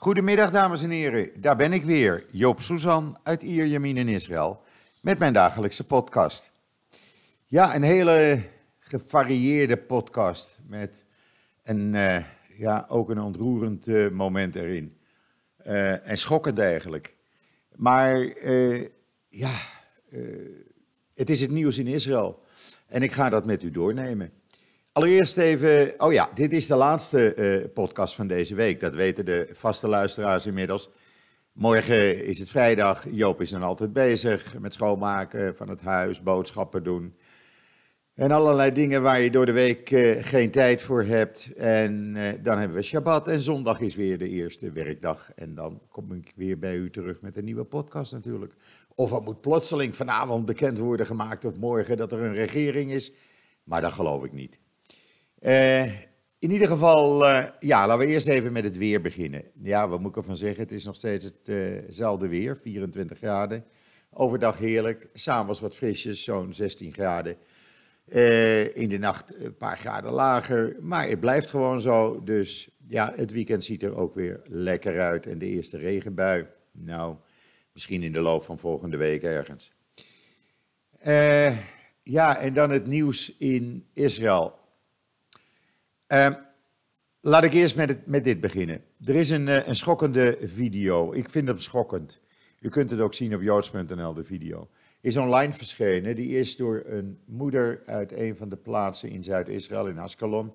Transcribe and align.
Goedemiddag, 0.00 0.50
dames 0.50 0.82
en 0.82 0.90
heren. 0.90 1.30
Daar 1.40 1.56
ben 1.56 1.72
ik 1.72 1.84
weer, 1.84 2.24
Joop 2.30 2.60
Suzan 2.60 3.18
uit 3.22 3.42
Ierjemien 3.42 3.96
in 3.96 4.08
Israël, 4.08 4.62
met 5.00 5.18
mijn 5.18 5.32
dagelijkse 5.32 5.84
podcast. 5.84 6.52
Ja, 7.46 7.74
een 7.74 7.82
hele 7.82 8.42
gevarieerde 8.78 9.76
podcast 9.76 10.60
met 10.66 11.04
een, 11.62 11.94
uh, 11.94 12.24
ja, 12.56 12.86
ook 12.88 13.10
een 13.10 13.20
ontroerend 13.20 13.88
uh, 13.88 14.10
moment 14.10 14.54
erin. 14.54 14.96
Uh, 15.66 16.08
en 16.08 16.18
schokkend 16.18 16.58
eigenlijk. 16.58 17.16
Maar 17.76 18.18
ja, 19.28 19.52
het 21.14 21.30
is 21.30 21.40
het 21.40 21.50
nieuws 21.50 21.78
in 21.78 21.86
Israël. 21.86 22.38
En 22.86 23.02
ik 23.02 23.12
ga 23.12 23.28
dat 23.28 23.46
met 23.46 23.62
u 23.62 23.70
doornemen. 23.70 24.32
Allereerst 24.98 25.36
even, 25.36 25.94
oh 25.98 26.12
ja, 26.12 26.30
dit 26.34 26.52
is 26.52 26.66
de 26.66 26.74
laatste 26.74 27.34
uh, 27.36 27.72
podcast 27.74 28.14
van 28.14 28.26
deze 28.26 28.54
week. 28.54 28.80
Dat 28.80 28.94
weten 28.94 29.24
de 29.24 29.48
vaste 29.52 29.88
luisteraars 29.88 30.46
inmiddels. 30.46 30.90
Morgen 31.52 32.24
is 32.24 32.38
het 32.38 32.48
vrijdag. 32.48 33.04
Joop 33.10 33.40
is 33.40 33.50
dan 33.50 33.62
altijd 33.62 33.92
bezig 33.92 34.58
met 34.58 34.74
schoonmaken 34.74 35.56
van 35.56 35.68
het 35.68 35.80
huis, 35.80 36.22
boodschappen 36.22 36.84
doen. 36.84 37.16
En 38.14 38.30
allerlei 38.30 38.72
dingen 38.72 39.02
waar 39.02 39.20
je 39.20 39.30
door 39.30 39.46
de 39.46 39.52
week 39.52 39.90
uh, 39.90 40.24
geen 40.24 40.50
tijd 40.50 40.82
voor 40.82 41.02
hebt. 41.02 41.52
En 41.56 42.14
uh, 42.16 42.24
dan 42.42 42.58
hebben 42.58 42.76
we 42.76 42.82
Shabbat 42.82 43.28
en 43.28 43.40
zondag 43.40 43.80
is 43.80 43.94
weer 43.94 44.18
de 44.18 44.28
eerste 44.28 44.72
werkdag. 44.72 45.30
En 45.34 45.54
dan 45.54 45.80
kom 45.88 46.12
ik 46.12 46.32
weer 46.36 46.58
bij 46.58 46.76
u 46.76 46.90
terug 46.90 47.20
met 47.20 47.36
een 47.36 47.44
nieuwe 47.44 47.64
podcast 47.64 48.12
natuurlijk. 48.12 48.54
Of 48.94 49.10
het 49.10 49.24
moet 49.24 49.40
plotseling 49.40 49.96
vanavond 49.96 50.46
bekend 50.46 50.78
worden 50.78 51.06
gemaakt 51.06 51.44
of 51.44 51.56
morgen 51.56 51.96
dat 51.96 52.12
er 52.12 52.22
een 52.22 52.34
regering 52.34 52.90
is. 52.90 53.12
Maar 53.64 53.80
dat 53.80 53.92
geloof 53.92 54.24
ik 54.24 54.32
niet. 54.32 54.58
Uh, 55.42 55.84
in 56.38 56.50
ieder 56.50 56.68
geval, 56.68 57.30
uh, 57.30 57.44
ja, 57.60 57.86
laten 57.86 58.06
we 58.06 58.12
eerst 58.12 58.26
even 58.26 58.52
met 58.52 58.64
het 58.64 58.76
weer 58.76 59.00
beginnen. 59.00 59.44
Ja, 59.54 59.88
wat 59.88 60.00
moet 60.00 60.10
ik 60.10 60.16
ervan 60.16 60.36
zeggen? 60.36 60.62
Het 60.62 60.72
is 60.72 60.84
nog 60.84 60.96
steeds 60.96 61.32
hetzelfde 61.44 62.24
uh 62.24 62.30
weer, 62.30 62.56
24 62.56 63.18
graden. 63.18 63.64
Overdag 64.12 64.58
heerlijk, 64.58 65.08
s'avonds 65.12 65.60
wat 65.60 65.74
frisjes, 65.74 66.24
zo'n 66.24 66.54
16 66.54 66.92
graden. 66.92 67.36
In 68.74 68.88
de 68.88 68.98
nacht 68.98 69.34
een 69.44 69.56
paar 69.56 69.76
graden 69.76 70.12
lager, 70.12 70.76
maar 70.80 71.08
het 71.08 71.20
blijft 71.20 71.50
gewoon 71.50 71.80
zo. 71.80 72.22
Dus 72.24 72.68
ja, 72.88 73.12
het 73.16 73.30
weekend 73.30 73.64
ziet 73.64 73.82
er 73.82 73.96
ook 73.96 74.14
weer 74.14 74.40
lekker 74.44 75.00
uit. 75.00 75.26
En 75.26 75.38
de 75.38 75.46
eerste 75.46 75.78
regenbui, 75.78 76.46
nou, 76.72 77.16
misschien 77.72 78.02
in 78.02 78.12
de 78.12 78.20
loop 78.20 78.44
van 78.44 78.58
volgende 78.58 78.96
week 78.96 79.22
ergens. 79.22 79.72
ja, 82.02 82.38
en 82.38 82.54
dan 82.54 82.70
het 82.70 82.86
nieuws 82.86 83.36
in 83.36 83.86
Israël. 83.92 84.57
Uh, 86.08 86.34
laat 87.20 87.44
ik 87.44 87.52
eerst 87.52 87.76
met, 87.76 88.06
met, 88.06 88.24
dit 88.24 88.40
beginnen. 88.40 88.82
Er 89.04 89.14
is 89.14 89.30
een, 89.30 89.46
uh, 89.46 89.66
een, 89.66 89.76
schokkende 89.76 90.38
video. 90.42 91.12
Ik 91.12 91.30
vind 91.30 91.48
hem 91.48 91.58
schokkend. 91.58 92.20
U 92.60 92.68
kunt 92.68 92.90
het 92.90 93.00
ook 93.00 93.14
zien 93.14 93.34
op 93.34 93.42
joods.nl, 93.42 94.14
de 94.14 94.24
video. 94.24 94.68
Is 95.00 95.16
online 95.16 95.52
verschenen. 95.52 96.16
Die 96.16 96.38
is 96.38 96.56
door 96.56 96.82
een 96.86 97.18
moeder 97.24 97.82
uit 97.84 98.12
een 98.12 98.36
van 98.36 98.48
de 98.48 98.56
plaatsen 98.56 99.10
in 99.10 99.24
Zuid-Israël, 99.24 99.86
in 99.86 99.98
Ascalon. 99.98 100.52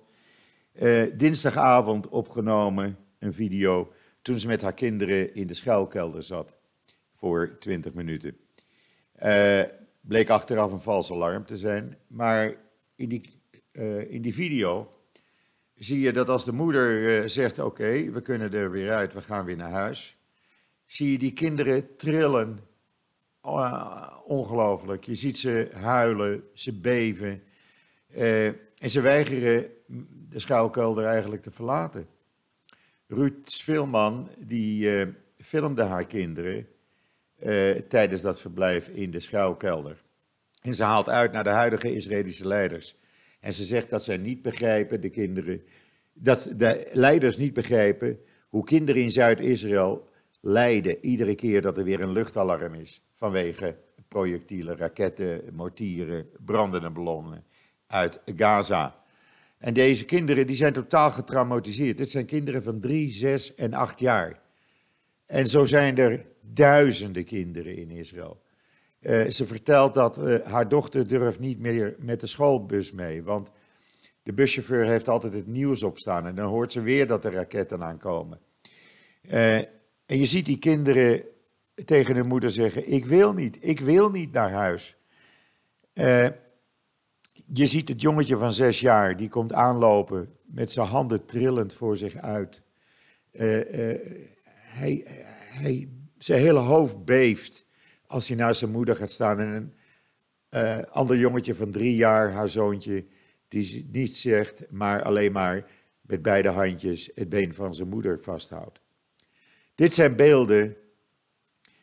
Uh, 0.73 1.03
dinsdagavond 1.17 2.09
opgenomen, 2.09 2.97
een 3.19 3.33
video, 3.33 3.91
toen 4.21 4.39
ze 4.39 4.47
met 4.47 4.61
haar 4.61 4.73
kinderen 4.73 5.35
in 5.35 5.47
de 5.47 5.53
schuilkelder 5.53 6.23
zat. 6.23 6.53
Voor 7.13 7.55
20 7.59 7.93
minuten. 7.93 8.37
Uh, 9.23 9.61
bleek 10.01 10.29
achteraf 10.29 10.71
een 10.71 10.81
vals 10.81 11.11
alarm 11.11 11.45
te 11.45 11.57
zijn. 11.57 11.97
Maar 12.07 12.55
in 12.95 13.09
die, 13.09 13.41
in 14.07 14.21
die 14.21 14.33
video 14.33 14.92
zie 15.75 15.99
je 15.99 16.11
dat 16.11 16.29
als 16.29 16.45
de 16.45 16.51
moeder 16.51 17.01
uh, 17.01 17.27
zegt: 17.27 17.59
Oké, 17.59 18.11
we 18.11 18.21
kunnen 18.21 18.53
er 18.53 18.71
weer 18.71 18.91
uit, 18.91 19.13
we 19.13 19.21
gaan 19.21 19.45
weer 19.45 19.55
naar 19.55 19.71
huis. 19.71 20.17
Zie 20.85 21.11
je 21.11 21.17
die 21.17 21.33
kinderen 21.33 21.95
trillen. 21.95 22.59
Oh, 23.41 24.07
ongelooflijk. 24.25 25.03
Je 25.03 25.15
ziet 25.15 25.39
ze 25.39 25.69
huilen, 25.73 26.43
ze 26.53 26.73
beven. 26.73 27.43
Uh, 28.15 28.47
en 28.47 28.89
ze 28.89 29.01
weigeren 29.01 29.71
de 30.29 30.39
schuilkelder 30.39 31.05
eigenlijk 31.05 31.41
te 31.41 31.51
verlaten. 31.51 32.07
Ruud 33.07 33.49
Svilman, 33.49 34.29
die 34.37 34.83
uh, 34.83 35.07
filmde 35.37 35.83
haar 35.83 36.05
kinderen 36.05 36.67
tijdens 37.87 38.21
dat 38.21 38.39
verblijf 38.39 38.87
in 38.87 39.11
de 39.11 39.19
schuilkelder. 39.19 40.03
En 40.61 40.75
ze 40.75 40.83
haalt 40.83 41.09
uit 41.09 41.31
naar 41.31 41.43
de 41.43 41.49
huidige 41.49 41.93
Israëlische 41.93 42.47
leiders. 42.47 42.95
En 43.43 43.53
ze 43.53 43.63
zegt 43.63 43.89
dat 43.89 44.03
zij 44.03 44.17
niet 44.17 44.41
begrijpen, 44.41 45.01
de 45.01 45.09
kinderen, 45.09 45.63
dat 46.13 46.53
de 46.55 46.89
leiders 46.91 47.37
niet 47.37 47.53
begrijpen 47.53 48.19
hoe 48.47 48.63
kinderen 48.63 49.01
in 49.01 49.11
Zuid-Israël 49.11 50.09
lijden 50.41 51.05
iedere 51.05 51.35
keer 51.35 51.61
dat 51.61 51.77
er 51.77 51.83
weer 51.83 52.01
een 52.01 52.11
luchtalarm 52.11 52.73
is 52.73 53.03
vanwege 53.13 53.77
projectielen, 54.07 54.77
raketten, 54.77 55.41
mortieren, 55.53 56.29
brandende 56.45 56.89
ballonnen 56.89 57.43
uit 57.87 58.19
Gaza. 58.25 59.03
En 59.57 59.73
deze 59.73 60.05
kinderen 60.05 60.47
die 60.47 60.55
zijn 60.55 60.73
totaal 60.73 61.11
getraumatiseerd. 61.11 61.97
Dit 61.97 62.09
zijn 62.09 62.25
kinderen 62.25 62.63
van 62.63 62.79
drie, 62.79 63.11
zes 63.11 63.55
en 63.55 63.73
acht 63.73 63.99
jaar. 63.99 64.41
En 65.25 65.47
zo 65.47 65.65
zijn 65.65 65.97
er 65.97 66.25
duizenden 66.41 67.25
kinderen 67.25 67.75
in 67.77 67.91
Israël. 67.91 68.42
Uh, 69.03 69.29
ze 69.29 69.45
vertelt 69.45 69.93
dat 69.93 70.17
uh, 70.17 70.39
haar 70.39 70.69
dochter 70.69 71.07
durft 71.07 71.39
niet 71.39 71.59
meer 71.59 71.95
met 71.99 72.19
de 72.19 72.27
schoolbus 72.27 72.91
mee, 72.91 73.23
want 73.23 73.51
de 74.23 74.33
buschauffeur 74.33 74.85
heeft 74.85 75.07
altijd 75.07 75.33
het 75.33 75.47
nieuws 75.47 75.83
opstaan 75.83 76.27
en 76.27 76.35
dan 76.35 76.49
hoort 76.49 76.71
ze 76.71 76.81
weer 76.81 77.07
dat 77.07 77.25
er 77.25 77.33
raketten 77.33 77.83
aankomen. 77.83 78.39
Uh, 79.21 79.55
en 80.05 80.17
je 80.17 80.25
ziet 80.25 80.45
die 80.45 80.57
kinderen 80.57 81.23
tegen 81.85 82.15
hun 82.15 82.27
moeder 82.27 82.51
zeggen: 82.51 82.91
Ik 82.91 83.05
wil 83.05 83.33
niet, 83.33 83.57
ik 83.61 83.79
wil 83.79 84.09
niet 84.09 84.31
naar 84.31 84.51
huis. 84.51 84.95
je 87.53 87.65
ziet 87.65 87.87
het 87.87 88.01
jongetje 88.01 88.37
van 88.37 88.53
zes 88.53 88.79
jaar, 88.79 89.17
die 89.17 89.29
komt 89.29 89.53
aanlopen 89.53 90.29
met 90.45 90.71
zijn 90.71 90.87
handen 90.87 91.25
trillend 91.25 91.73
voor 91.73 91.97
zich 91.97 92.15
uit. 92.15 92.61
hij, 93.31 95.03
hij, 95.51 95.89
zijn 96.17 96.41
hele 96.41 96.59
hoofd 96.59 97.05
beeft 97.05 97.65
als 98.13 98.27
hij 98.27 98.37
naast 98.37 98.59
zijn 98.59 98.71
moeder 98.71 98.95
gaat 98.95 99.11
staan 99.11 99.39
en 99.39 99.47
een 99.47 99.73
uh, 100.63 100.83
ander 100.91 101.17
jongetje 101.17 101.55
van 101.55 101.71
drie 101.71 101.95
jaar, 101.95 102.31
haar 102.31 102.49
zoontje, 102.49 103.05
die 103.47 103.89
niet 103.91 104.17
zegt, 104.17 104.65
maar 104.69 105.03
alleen 105.03 105.31
maar 105.31 105.65
met 106.01 106.21
beide 106.21 106.49
handjes 106.49 107.11
het 107.15 107.29
been 107.29 107.53
van 107.53 107.75
zijn 107.75 107.89
moeder 107.89 108.19
vasthoudt. 108.19 108.79
Dit 109.75 109.93
zijn 109.93 110.15
beelden 110.15 110.75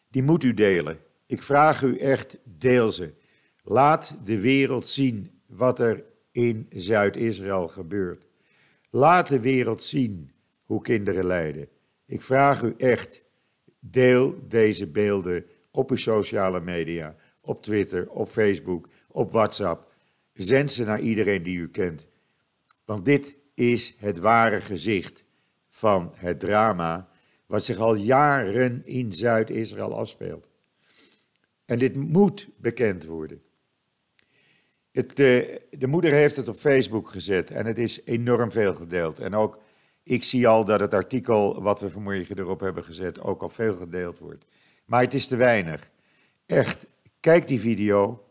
die 0.08 0.22
moet 0.22 0.42
u 0.42 0.54
delen. 0.54 0.98
Ik 1.26 1.42
vraag 1.42 1.82
u 1.82 1.98
echt, 1.98 2.38
deel 2.44 2.92
ze. 2.92 3.12
Laat 3.62 4.19
de 4.24 4.40
wereld 4.40 4.88
zien 4.88 5.40
wat 5.46 5.78
er 5.78 6.04
in 6.32 6.66
Zuid-Israël 6.70 7.69
gebeurt. 7.69 8.24
Laat 8.90 9.28
de 9.28 9.40
wereld 9.40 9.82
zien 9.82 10.32
hoe 10.64 10.82
kinderen 10.82 11.26
lijden. 11.26 11.69
Ik 12.06 12.22
vraag 12.22 12.62
u 12.62 12.74
echt, 12.76 13.22
deel 13.80 14.34
deze 14.48 14.86
beelden 14.86 15.44
op 15.70 15.91
uw 15.91 15.97
sociale 15.97 16.60
media, 16.60 17.16
op 17.41 17.62
Twitter, 17.62 18.10
op 18.10 18.28
Facebook, 18.28 18.88
op 19.08 19.31
WhatsApp. 19.32 19.92
Zend 20.32 20.72
ze 20.72 20.84
naar 20.84 21.00
iedereen 21.00 21.42
die 21.42 21.58
u 21.58 21.69
kent. 21.69 22.08
Want 22.84 23.04
dit 23.04 23.34
is 23.54 23.94
het 23.98 24.19
ware 24.19 24.60
gezicht 24.60 25.25
van 25.69 26.12
het 26.14 26.41
drama 26.41 27.08
wat 27.47 27.64
zich 27.64 27.78
al 27.78 27.94
jaren 27.94 28.86
in 28.86 29.12
Zuid-Israël 29.12 29.97
afspeelt. 29.97 30.50
En 31.64 31.78
dit 31.78 31.97
moet 31.97 32.48
bekend 32.56 33.04
worden. 33.04 33.42
Het, 34.91 35.16
de, 35.16 35.62
de, 35.70 35.87
moeder 35.87 36.12
heeft 36.12 36.37
het 36.37 36.48
op 36.48 36.56
Facebook 36.56 37.08
gezet 37.08 37.50
en 37.50 37.66
het 37.66 37.78
is 37.78 38.04
enorm 38.04 38.52
veel 38.52 38.75
gedeeld. 38.75 39.19
En 39.19 39.34
ook 39.34 39.58
ik 40.02 40.25
zie 40.25 40.48
al 40.48 40.64
dat 40.64 40.81
het 40.81 40.94
artikel 40.94 41.62
wat 41.62 41.81
we 41.81 41.91
vanmorgen 41.91 42.38
erop 42.38 42.60
hebben 42.60 42.84
gezet 42.84 43.20
ook 43.20 43.43
al 43.43 43.49
veel 43.49 43.75
gedeeld 43.75 44.19
wordt. 44.19 44.44
Maar 44.90 45.02
het 45.02 45.14
is 45.14 45.26
te 45.26 45.37
weinig. 45.37 45.90
Echt, 46.46 46.87
kijk 47.20 47.48
die 47.48 47.60
video. 47.60 48.28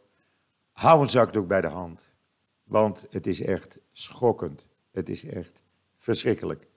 Hou 0.71 1.01
een 1.01 1.09
zakdoek 1.09 1.47
bij 1.47 1.61
de 1.61 1.67
hand. 1.67 2.13
Want 2.63 3.06
het 3.09 3.27
is 3.27 3.41
echt 3.41 3.79
schokkend. 3.91 4.67
Het 4.91 5.09
is 5.09 5.25
echt 5.25 5.63
verschrikkelijk. 5.95 6.67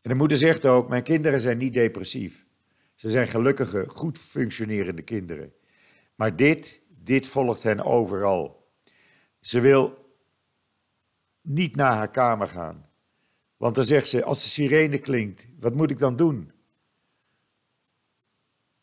En 0.00 0.10
de 0.10 0.14
moeder 0.14 0.36
zegt 0.36 0.66
ook: 0.66 0.88
Mijn 0.88 1.02
kinderen 1.02 1.40
zijn 1.40 1.58
niet 1.58 1.72
depressief. 1.72 2.46
Ze 2.94 3.10
zijn 3.10 3.26
gelukkige, 3.26 3.84
goed 3.88 4.18
functionerende 4.18 5.02
kinderen. 5.02 5.52
Maar 6.14 6.36
dit, 6.36 6.80
dit 6.88 7.26
volgt 7.26 7.62
hen 7.62 7.84
overal. 7.84 8.68
Ze 9.40 9.60
wil 9.60 10.12
niet 11.40 11.76
naar 11.76 11.92
haar 11.92 12.10
kamer 12.10 12.46
gaan. 12.46 12.88
Want 13.56 13.74
dan 13.74 13.84
zegt 13.84 14.08
ze: 14.08 14.24
Als 14.24 14.42
de 14.42 14.48
sirene 14.48 14.98
klinkt, 14.98 15.48
wat 15.60 15.74
moet 15.74 15.90
ik 15.90 15.98
dan 15.98 16.16
doen? 16.16 16.52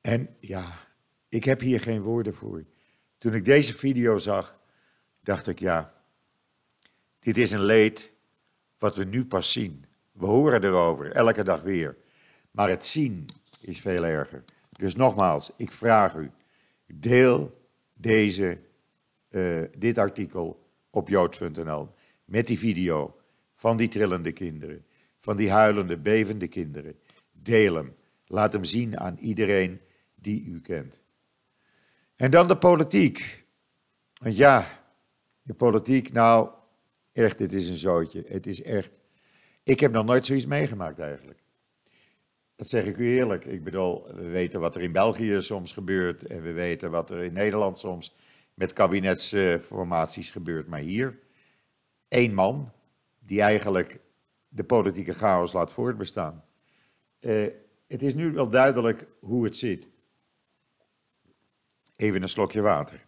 En 0.06 0.36
ja, 0.40 0.80
ik 1.30 1.44
heb 1.44 1.60
hier 1.60 1.80
geen 1.80 2.02
woorden 2.02 2.34
voor. 2.34 2.66
Toen 3.18 3.34
ik 3.34 3.46
deze 3.46 3.74
video 3.74 4.18
zag, 4.18 4.60
dacht 5.22 5.48
ik, 5.48 5.60
ja, 5.60 5.94
dit 7.20 7.38
is 7.38 7.52
een 7.52 7.64
leed 7.64 8.12
wat 8.78 8.96
we 8.96 9.04
nu 9.04 9.26
pas 9.26 9.52
zien. 9.52 9.86
We 10.12 10.26
horen 10.26 10.64
erover, 10.64 11.12
elke 11.12 11.44
dag 11.44 11.62
weer. 11.62 11.98
Maar 12.52 12.70
het 12.70 12.86
zien 12.86 13.26
is 13.62 13.80
veel 13.80 14.06
erger. 14.06 14.44
Dus 14.70 14.96
nogmaals, 14.96 15.52
ik 15.58 15.72
vraag 15.72 16.16
u, 16.16 16.32
deel 16.86 17.68
deze, 17.94 18.60
uh, 19.30 19.62
dit 19.78 19.98
artikel 19.98 20.70
op 20.90 21.10
joods.nl 21.10 21.90
met 22.26 22.48
die 22.48 22.60
video 22.60 23.16
van 23.56 23.78
die 23.78 23.88
trillende 23.88 24.32
kinderen, 24.32 24.86
van 25.18 25.38
die 25.38 25.52
huilende, 25.52 25.98
bevende 25.98 26.48
kinderen. 26.48 27.00
Deel 27.32 27.76
hem. 27.76 27.96
Laat 28.28 28.54
hem 28.54 28.64
zien 28.64 29.00
aan 29.00 29.18
iedereen 29.20 29.80
die 30.26 30.46
u 30.46 30.62
kent. 30.62 31.02
En 32.16 32.32
dan 32.32 32.48
de 32.48 32.58
politiek. 32.58 33.46
Want 34.22 34.38
ja, 34.38 34.68
de 35.42 35.54
politiek, 35.54 36.12
nou, 36.12 36.50
echt, 37.12 37.40
het 37.40 37.54
is 37.54 37.70
een 37.70 37.78
zootje. 37.78 38.24
Het 38.28 38.48
is 38.48 38.64
echt. 38.64 39.00
Ik 39.64 39.80
heb 39.80 39.92
nog 39.92 40.06
nooit 40.06 40.26
zoiets 40.26 40.46
meegemaakt 40.46 41.00
eigenlijk. 41.00 41.44
Dat 42.56 42.70
zeg 42.70 42.86
ik 42.86 42.98
u 42.98 43.16
eerlijk. 43.16 43.46
Ik 43.46 43.64
bedoel, 43.64 44.16
we 44.16 44.30
weten 44.30 44.60
wat 44.60 44.76
er 44.76 44.82
in 44.82 44.92
België 44.92 45.42
soms 45.42 45.72
gebeurt 45.72 46.26
en 46.26 46.42
we 46.42 46.52
weten 46.52 46.92
wat 46.92 47.10
er 47.10 47.24
in 47.24 47.34
Nederland 47.34 47.78
soms 47.78 48.16
met 48.54 48.74
kabinetsformaties 48.74 50.32
gebeurt. 50.32 50.68
Maar 50.68 50.80
hier, 50.80 51.20
één 52.08 52.34
man 52.34 52.72
die 53.20 53.42
eigenlijk 53.42 54.00
de 54.48 54.64
politieke 54.64 55.14
chaos 55.14 55.54
laat 55.54 55.74
voortbestaan. 55.74 56.44
Uh, 57.20 57.48
het 57.88 58.04
is 58.04 58.14
nu 58.14 58.32
wel 58.32 58.50
duidelijk 58.50 59.08
hoe 59.20 59.44
het 59.44 59.58
zit. 59.58 59.88
Even 61.96 62.22
een 62.22 62.30
slokje 62.30 62.62
water. 62.62 63.06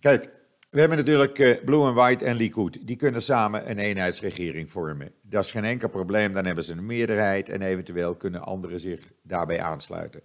Kijk, 0.00 0.30
we 0.70 0.80
hebben 0.80 0.98
natuurlijk 0.98 1.38
uh, 1.38 1.64
Blue 1.64 1.86
and 1.86 1.96
White 1.96 2.24
en 2.24 2.36
Likud. 2.36 2.86
Die 2.86 2.96
kunnen 2.96 3.22
samen 3.22 3.70
een 3.70 3.78
eenheidsregering 3.78 4.70
vormen. 4.70 5.12
Dat 5.22 5.44
is 5.44 5.50
geen 5.50 5.64
enkel 5.64 5.88
probleem. 5.88 6.32
Dan 6.32 6.44
hebben 6.44 6.64
ze 6.64 6.72
een 6.72 6.86
meerderheid 6.86 7.48
en 7.48 7.62
eventueel 7.62 8.14
kunnen 8.14 8.42
anderen 8.42 8.80
zich 8.80 9.12
daarbij 9.22 9.60
aansluiten. 9.60 10.22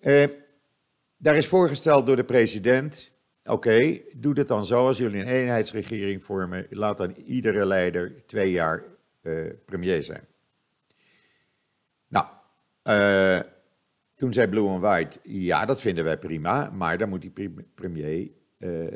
Uh, 0.00 0.24
daar 1.16 1.36
is 1.36 1.46
voorgesteld 1.46 2.06
door 2.06 2.16
de 2.16 2.24
president. 2.24 3.12
Oké, 3.44 4.00
doe 4.12 4.38
het 4.38 4.48
dan 4.48 4.66
zo 4.66 4.86
als 4.86 4.98
jullie 4.98 5.20
een 5.20 5.28
eenheidsregering 5.28 6.24
vormen. 6.24 6.66
Laat 6.70 6.98
dan 6.98 7.14
iedere 7.16 7.66
leider 7.66 8.26
twee 8.26 8.50
jaar 8.50 8.84
uh, 9.22 9.50
premier 9.64 10.02
zijn. 10.02 10.26
Nou, 12.08 12.26
uh, 12.84 13.40
toen 14.20 14.32
zei 14.32 14.48
Blue 14.48 14.68
and 14.68 14.82
White, 14.82 15.18
ja, 15.22 15.64
dat 15.64 15.80
vinden 15.80 16.04
wij 16.04 16.18
prima, 16.18 16.70
maar 16.70 16.98
dan 16.98 17.08
moet 17.08 17.20
die 17.20 17.52
premier 17.74 18.30
uh, 18.58 18.86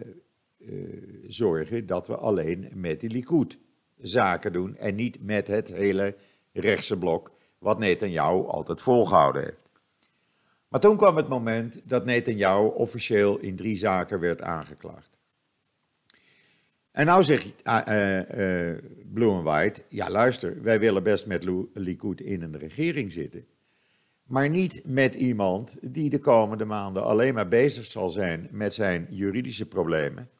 zorgen 1.26 1.87
dat 1.87 2.06
we 2.06 2.17
alleen 2.17 2.71
met 2.75 3.00
die 3.00 3.11
Likud 3.11 3.59
zaken 3.99 4.53
doen 4.53 4.76
en 4.76 4.94
niet 4.94 5.23
met 5.23 5.47
het 5.47 5.69
hele 5.69 6.17
rechtse 6.53 6.99
blok, 6.99 7.32
wat 7.59 7.79
Netanyahu 7.79 8.47
altijd 8.47 8.81
volgehouden 8.81 9.43
heeft. 9.43 9.71
Maar 10.69 10.81
toen 10.81 10.97
kwam 10.97 11.17
het 11.17 11.29
moment 11.29 11.81
dat 11.85 12.05
Netanyahu 12.05 12.67
officieel 12.67 13.38
in 13.38 13.56
drie 13.56 13.77
zaken 13.77 14.20
werd 14.20 14.43
aangeklaagd. 14.43 15.19
En 16.91 17.06
nou 17.06 17.23
zegt 17.23 17.47
uh, 17.65 17.81
uh, 18.35 18.79
Blue 19.12 19.31
and 19.31 19.44
White, 19.44 19.82
ja 19.88 20.11
luister, 20.11 20.62
wij 20.62 20.81
willen 20.81 21.03
best 21.03 21.27
met 21.27 21.44
Likud 21.75 22.20
in 22.20 22.43
een 22.43 22.59
regering 22.59 23.12
zitten. 23.12 23.47
Maar 24.25 24.49
niet 24.49 24.82
met 24.85 25.15
iemand 25.15 25.76
die 25.81 26.11
de 26.11 26.19
komende 26.19 26.65
maanden 26.65 27.03
alleen 27.03 27.35
maar 27.35 27.49
bezig 27.49 27.87
zal 27.87 28.09
zijn 28.09 28.49
met 28.50 28.75
zijn 28.75 29.06
juridische 29.11 29.67
problemen. 29.67 30.31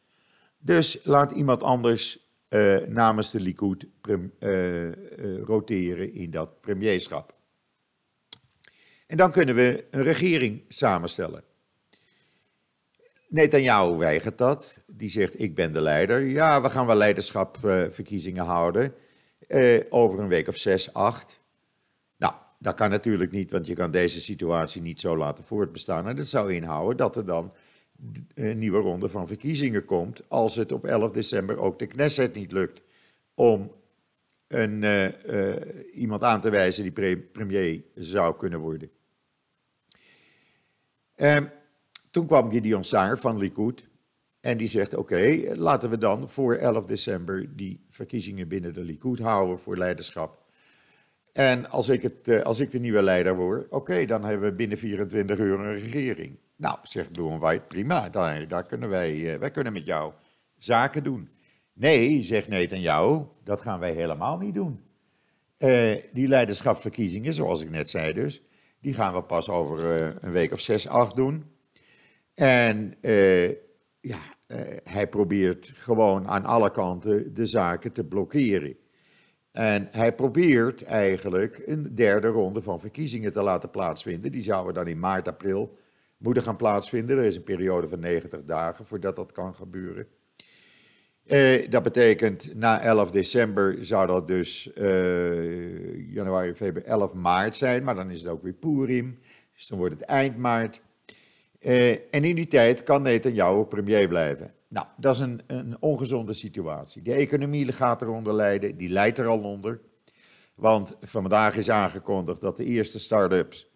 Dus 0.59 1.01
laat 1.03 1.33
iemand 1.33 1.63
anders 1.63 2.19
uh, 2.49 2.79
namens 2.87 3.31
de 3.31 3.41
Likud 3.41 3.87
roteren 5.45 6.15
in 6.15 6.31
dat 6.31 6.61
premierschap. 6.61 7.35
En 9.07 9.17
dan 9.17 9.31
kunnen 9.31 9.55
we 9.55 9.87
een 9.91 10.03
regering 10.03 10.65
samenstellen. 10.69 11.45
Netanyahu 13.29 13.97
weigert 13.97 14.39
dat. 14.39 14.79
Die 14.87 15.11
zegt, 15.11 15.41
ik 15.41 15.55
ben 15.55 15.73
de 15.73 15.81
leider. 15.81 16.21
Ja, 16.21 16.63
we 16.63 16.71
gaan 16.71 16.87
wel 16.87 16.97
leiderschapverkiezingen 16.97 18.45
houden. 18.45 18.95
Over 19.89 20.19
een 20.19 20.29
week 20.29 20.49
of 20.49 20.57
zes, 20.57 20.93
acht. 20.93 21.41
Dat 22.65 22.75
kan 22.75 22.91
natuurlijk 22.91 23.33
niet, 23.33 23.51
want 23.51 23.67
je 23.67 23.75
kan 23.75 23.91
deze 23.91 24.21
situatie 24.21 24.83
niet 24.83 25.01
zo 25.01 25.17
laten 25.17 25.45
voortbestaan. 25.45 26.09
En 26.09 26.17
dat 26.17 26.29
zou 26.29 26.55
inhouden 26.55 26.97
dat 26.97 27.17
er 27.17 27.25
dan 27.25 27.53
een 28.35 28.59
nieuwe 28.59 28.79
ronde 28.79 29.09
van 29.09 29.27
verkiezingen 29.27 29.85
komt. 29.85 30.23
Als 30.29 30.57
het 30.57 30.73
op 30.73 30.85
11 30.85 31.11
december 31.11 31.59
ook 31.59 31.79
de 31.79 31.87
Knesset 31.87 32.35
niet 32.35 32.53
lukt 32.53 32.83
om 33.35 33.73
een, 34.49 34.83
uh, 34.83 35.25
uh, 35.27 35.57
iemand 35.93 36.23
aan 36.23 36.41
te 36.41 36.51
wijzen 36.51 36.83
die 36.83 36.93
pre 36.93 37.19
premier 37.19 37.83
zou 37.95 38.37
kunnen 38.37 38.61
worden. 38.61 38.91
Uh, 41.17 41.41
toen 42.11 42.27
kwam 42.27 42.51
Gideon 42.51 42.85
Saar 42.85 43.19
van 43.19 43.39
Likud 43.39 43.89
en 44.41 44.57
die 44.57 44.69
zegt: 44.69 44.95
Oké, 44.95 45.55
laten 45.55 45.91
we 45.91 45.99
dan 45.99 46.31
voor 46.31 46.55
11 46.55 46.85
december 46.85 47.57
die 47.57 47.87
verkiezingen 47.89 48.49
binnen 48.49 48.75
de 48.75 48.83
Likud 48.85 49.19
houden 49.19 49.59
voor 49.59 49.77
leiderschap. 49.77 50.44
En 51.35 51.71
als 51.71 51.89
ik, 51.89 52.03
het, 52.03 52.29
eh, 52.29 52.43
als 52.43 52.61
ik 52.61 52.71
de 52.71 52.79
nieuwe 52.79 53.03
leider 53.03 53.37
word, 53.37 53.71
oké, 53.71 54.05
dan 54.05 54.25
hebben 54.25 54.49
we 54.49 54.55
binnen 54.55 54.79
24 54.79 55.39
uur 55.39 55.61
een 55.61 55.81
regering. 55.81 56.39
Nou, 56.57 56.79
zegt 56.83 57.13
Blue 57.13 57.39
White, 57.39 57.65
prima, 57.69 58.09
daar, 58.09 58.49
daar 58.49 58.67
kunnen 58.67 58.89
wij, 58.89 59.15
uh, 59.15 59.39
wij 59.39 59.51
kunnen 59.51 59.73
met 59.73 59.87
jou 59.87 60.13
zaken 60.57 61.05
doen. 61.05 61.29
Nee, 61.73 62.23
zegt 62.23 62.49
jou, 62.71 63.27
dat 63.45 63.61
gaan 63.61 63.81
wij 63.81 63.93
helemaal 63.93 64.39
niet 64.39 64.55
doen. 64.55 64.81
Uh, 65.59 65.97
die 66.13 66.29
leiderschapsverkiezingen, 66.29 67.35
zoals 67.35 67.63
ik 67.63 67.71
net 67.71 67.91
zei 67.91 68.13
dus, 68.13 68.43
die 68.81 68.95
gaan 68.95 69.15
we 69.15 69.23
pas 69.23 69.49
over 69.49 69.85
een 70.25 70.33
week 70.33 70.53
of 70.53 70.61
zes, 70.61 70.89
acht 70.89 71.17
doen. 71.17 71.45
En 72.35 72.95
ja, 74.01 74.19
hij 74.83 75.09
probeert 75.09 75.73
gewoon 75.75 76.29
aan 76.29 76.45
alle 76.45 76.71
kanten 76.71 77.35
de 77.35 77.47
zaken 77.47 77.93
te 77.93 78.05
blokkeren. 78.05 78.77
En 79.55 79.89
hij 79.91 80.15
probeert 80.15 80.85
eigenlijk 80.85 81.63
een 81.67 81.95
derde 81.95 82.29
ronde 82.29 82.63
van 82.63 82.81
verkiezingen 82.81 83.33
te 83.33 83.43
laten 83.43 83.71
plaatsvinden. 83.71 84.33
Die 84.33 84.43
zouden 84.43 84.75
dan 84.75 84.87
in 84.87 84.99
maart, 84.99 85.29
april 85.29 85.79
moeten 86.17 86.43
gaan 86.43 86.57
plaatsvinden. 86.57 87.19
Er 87.19 87.25
is 87.25 87.37
een 87.37 87.43
periode 87.43 87.89
van 87.89 87.99
90 87.99 88.45
dagen 88.45 88.87
voordat 88.87 89.17
dat 89.17 89.33
kan 89.33 89.55
gebeuren. 89.55 90.07
Uh, 91.27 91.71
dat 91.71 91.83
betekent 91.83 92.55
na 92.55 92.81
11 92.81 93.11
december 93.11 93.77
zou 93.81 94.07
dat 94.07 94.27
dus 94.27 94.71
uh, 94.77 96.13
januari, 96.15 96.55
februari, 96.55 96.91
11 96.91 97.13
maart 97.13 97.57
zijn. 97.57 97.85
Maar 97.85 97.95
dan 97.95 98.11
is 98.11 98.21
het 98.21 98.31
ook 98.31 98.43
weer 98.43 98.53
Purim. 98.53 99.19
Dus 99.55 99.67
dan 99.67 99.79
wordt 99.79 99.95
het 99.95 100.05
eind 100.05 100.37
maart. 100.37 100.81
Uh, 101.61 101.91
en 101.91 102.25
in 102.25 102.35
die 102.35 102.47
tijd 102.47 102.83
kan 102.83 103.03
Netanyahu 103.03 103.65
premier 103.65 104.09
blijven. 104.09 104.55
Nou, 104.75 104.87
dat 104.97 105.15
is 105.15 105.21
een, 105.21 105.41
een 105.47 105.77
ongezonde 105.81 106.33
situatie. 106.33 107.03
De 107.03 107.15
economie 107.15 107.73
gaat 107.73 108.03
eronder 108.03 108.35
lijden, 108.35 108.77
die 108.77 108.89
leidt 108.89 109.19
er 109.19 109.27
al 109.27 109.39
onder. 109.39 109.81
Want 110.55 110.97
vandaag 111.01 111.57
is 111.57 111.71
aangekondigd 111.71 112.41
dat 112.41 112.57
de 112.57 112.65
eerste 112.65 112.99
start-ups 112.99 113.67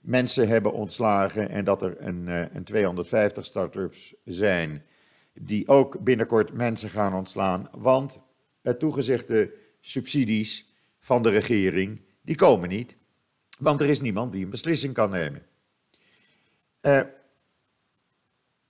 mensen 0.00 0.48
hebben 0.48 0.72
ontslagen 0.72 1.48
en 1.48 1.64
dat 1.64 1.82
er 1.82 1.96
een, 1.98 2.26
uh, 2.26 2.54
een 2.54 2.64
250 2.64 3.44
start-ups 3.44 4.14
zijn 4.24 4.84
die 5.32 5.68
ook 5.68 6.00
binnenkort 6.00 6.52
mensen 6.52 6.88
gaan 6.88 7.14
ontslaan. 7.14 7.68
Want 7.72 8.20
het 8.62 8.78
toegezegde 8.78 9.54
subsidies 9.80 10.74
van 11.00 11.22
de 11.22 11.30
regering, 11.30 12.02
die 12.22 12.36
komen 12.36 12.68
niet. 12.68 12.96
Want 13.58 13.80
er 13.80 13.88
is 13.88 14.00
niemand 14.00 14.32
die 14.32 14.44
een 14.44 14.50
beslissing 14.50 14.94
kan 14.94 15.10
nemen. 15.10 15.42
Uh, 16.82 17.00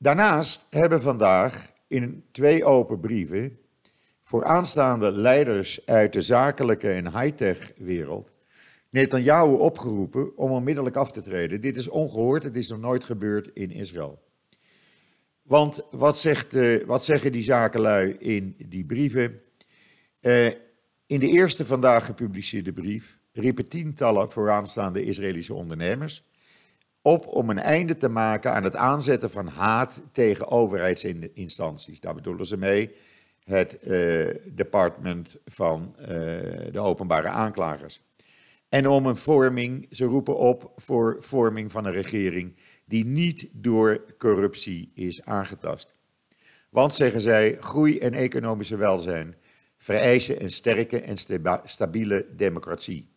Daarnaast 0.04 0.66
hebben 0.70 1.02
vandaag 1.02 1.72
in 1.94 2.24
twee 2.30 2.64
open 2.64 3.00
brieven 3.00 3.58
voor 4.22 4.44
aanstaande 4.44 5.12
leiders 5.12 5.86
uit 5.86 6.12
de 6.12 6.20
zakelijke 6.20 6.90
en 6.90 7.20
high-tech 7.20 7.72
wereld 7.76 8.32
Netanyahu 8.90 9.54
opgeroepen 9.54 10.36
om 10.36 10.50
onmiddellijk 10.50 10.96
af 10.96 11.10
te 11.10 11.20
treden. 11.20 11.60
Dit 11.60 11.76
is 11.76 11.88
ongehoord, 11.88 12.42
het 12.42 12.56
is 12.56 12.68
nog 12.68 12.80
nooit 12.80 13.04
gebeurd 13.04 13.50
in 13.52 13.70
Israël. 13.70 14.22
Want 15.42 15.82
wat, 15.90 16.18
zegt, 16.18 16.54
uh, 16.54 16.84
wat 16.86 17.04
zeggen 17.04 17.32
die 17.32 17.42
zakenlui 17.42 18.16
in 18.18 18.54
die 18.58 18.84
brieven? 18.84 19.40
Uh, 20.20 20.46
in 21.06 21.20
de 21.20 21.28
eerste 21.28 21.66
vandaag 21.66 22.04
gepubliceerde 22.04 22.72
brief 22.72 23.18
riepen 23.32 23.68
tientallen 23.68 24.30
vooraanstaande 24.30 25.04
Israëlische 25.04 25.54
ondernemers 25.54 26.24
op 27.06 27.26
om 27.26 27.50
een 27.50 27.58
einde 27.58 27.96
te 27.96 28.08
maken 28.08 28.52
aan 28.52 28.64
het 28.64 28.76
aanzetten 28.76 29.30
van 29.30 29.46
haat 29.46 30.02
tegen 30.12 30.50
overheidsinstanties. 30.50 32.00
Daar 32.00 32.14
bedoelen 32.14 32.46
ze 32.46 32.56
mee 32.56 32.94
het 33.44 33.78
uh, 33.82 34.28
department 34.44 35.36
van 35.44 35.94
uh, 36.00 36.06
de 36.72 36.80
openbare 36.80 37.28
aanklagers. 37.28 38.00
En 38.68 38.88
om 38.88 39.06
een 39.06 39.16
vorming, 39.16 39.86
ze 39.90 40.04
roepen 40.04 40.36
op 40.36 40.72
voor 40.76 41.16
vorming 41.20 41.72
van 41.72 41.84
een 41.84 41.92
regering 41.92 42.56
die 42.84 43.04
niet 43.04 43.48
door 43.52 44.04
corruptie 44.18 44.90
is 44.94 45.24
aangetast. 45.24 45.94
Want, 46.70 46.94
zeggen 46.94 47.20
zij, 47.20 47.56
groei 47.60 47.98
en 47.98 48.14
economische 48.14 48.76
welzijn 48.76 49.36
vereisen 49.76 50.42
een 50.42 50.50
sterke 50.50 51.00
en 51.00 51.16
stabiele 51.64 52.26
democratie. 52.36 53.08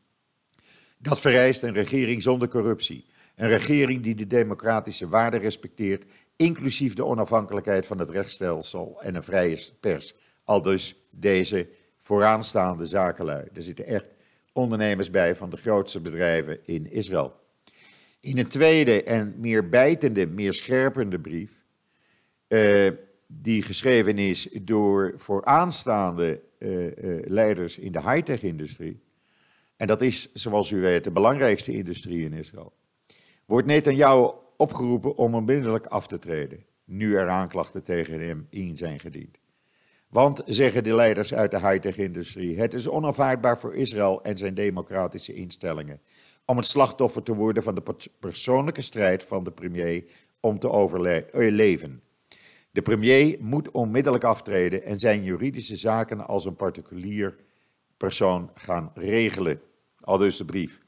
Dat 0.98 1.20
vereist 1.20 1.64
een 1.64 1.74
regering 1.74 2.24
zonder 2.24 2.48
corruptie. 2.48 3.06
Een 3.38 3.50
regering 3.50 4.02
die 4.02 4.16
de 4.16 4.28
democratische 4.28 5.08
waarden 5.08 5.40
respecteert, 5.40 6.06
inclusief 6.36 6.94
de 6.94 7.06
onafhankelijkheid 7.06 7.86
van 7.86 8.00
het 8.00 8.10
rechtsstelsel 8.10 9.02
en 9.02 9.16
een 9.16 9.24
vrije 9.24 9.60
pers. 9.80 10.14
Al 10.44 10.62
dus 10.62 10.96
deze 11.12 11.68
vooraanstaande 12.00 12.86
zakenlui. 12.86 13.48
Er 13.54 13.62
zitten 13.62 13.86
echt 13.86 14.10
ondernemers 14.54 15.10
bij 15.10 15.36
van 15.36 15.50
de 15.50 15.58
grootste 15.58 16.00
bedrijven 16.00 16.60
in 16.66 16.92
Israël. 16.92 17.36
In 18.20 18.38
een 18.38 18.48
tweede 18.48 19.04
en 19.04 19.34
meer 19.38 19.70
bijtende, 19.70 20.28
meer 20.28 20.54
scherpende 20.54 21.20
brief, 21.20 21.64
uh, 22.48 22.92
die 23.28 23.62
geschreven 23.62 24.18
is 24.18 24.50
door 24.62 25.14
vooraanstaande 25.18 26.42
uh, 26.60 26.86
uh, 26.86 26.92
leiders 27.26 27.78
in 27.78 27.92
de 27.92 28.02
high-tech-industrie, 28.02 29.00
en 29.76 29.88
dat 29.88 30.02
is, 30.02 30.34
zoals 30.34 30.72
u 30.72 30.82
weet, 30.82 31.04
de 31.04 31.12
belangrijkste 31.12 31.74
industrie 31.74 32.26
in 32.26 32.34
Israël, 32.34 32.74
wordt 33.48 33.68
Netanyahu 33.68 34.32
opgeroepen 34.58 35.16
om 35.16 35.36
onmiddellijk 35.36 35.86
af 35.86 36.08
te 36.08 36.20
treden, 36.20 36.66
nu 36.86 37.16
er 37.16 37.30
aanklachten 37.30 37.84
tegen 37.84 38.20
hem 38.20 38.48
in 38.50 38.78
zijn 38.78 39.00
gediend. 39.00 39.38
Want, 40.10 40.42
zeggen 40.46 40.84
de 40.84 40.96
leiders 40.96 41.34
uit 41.34 41.52
de 41.52 41.60
high-tech-industrie, 41.60 42.60
het 42.60 42.74
is 42.74 42.90
onaanvaardbaar 42.90 43.60
voor 43.60 43.76
Israël 43.76 44.24
en 44.24 44.38
zijn 44.38 44.54
democratische 44.54 45.34
instellingen 45.34 46.02
om 46.46 46.58
het 46.58 46.68
slachtoffer 46.68 47.24
te 47.24 47.36
worden 47.36 47.64
van 47.64 47.76
de 47.76 47.96
persoonlijke 48.20 48.82
strijd 48.82 49.24
van 49.24 49.44
de 49.44 49.52
premier 49.52 50.04
om 50.40 50.60
te 50.60 50.70
overleven. 50.70 52.02
De 52.72 52.82
premier 52.82 53.38
moet 53.40 53.72
onmiddellijk 53.72 54.24
aftreden 54.24 54.84
en 54.84 55.00
zijn 55.00 55.24
juridische 55.24 55.76
zaken 55.76 56.28
als 56.28 56.46
een 56.46 56.56
particulier 56.56 57.36
persoon 57.98 58.52
gaan 58.54 58.92
regelen. 58.94 59.62
Al 60.00 60.18
dus 60.18 60.38
de 60.38 60.46
brief. 60.46 60.86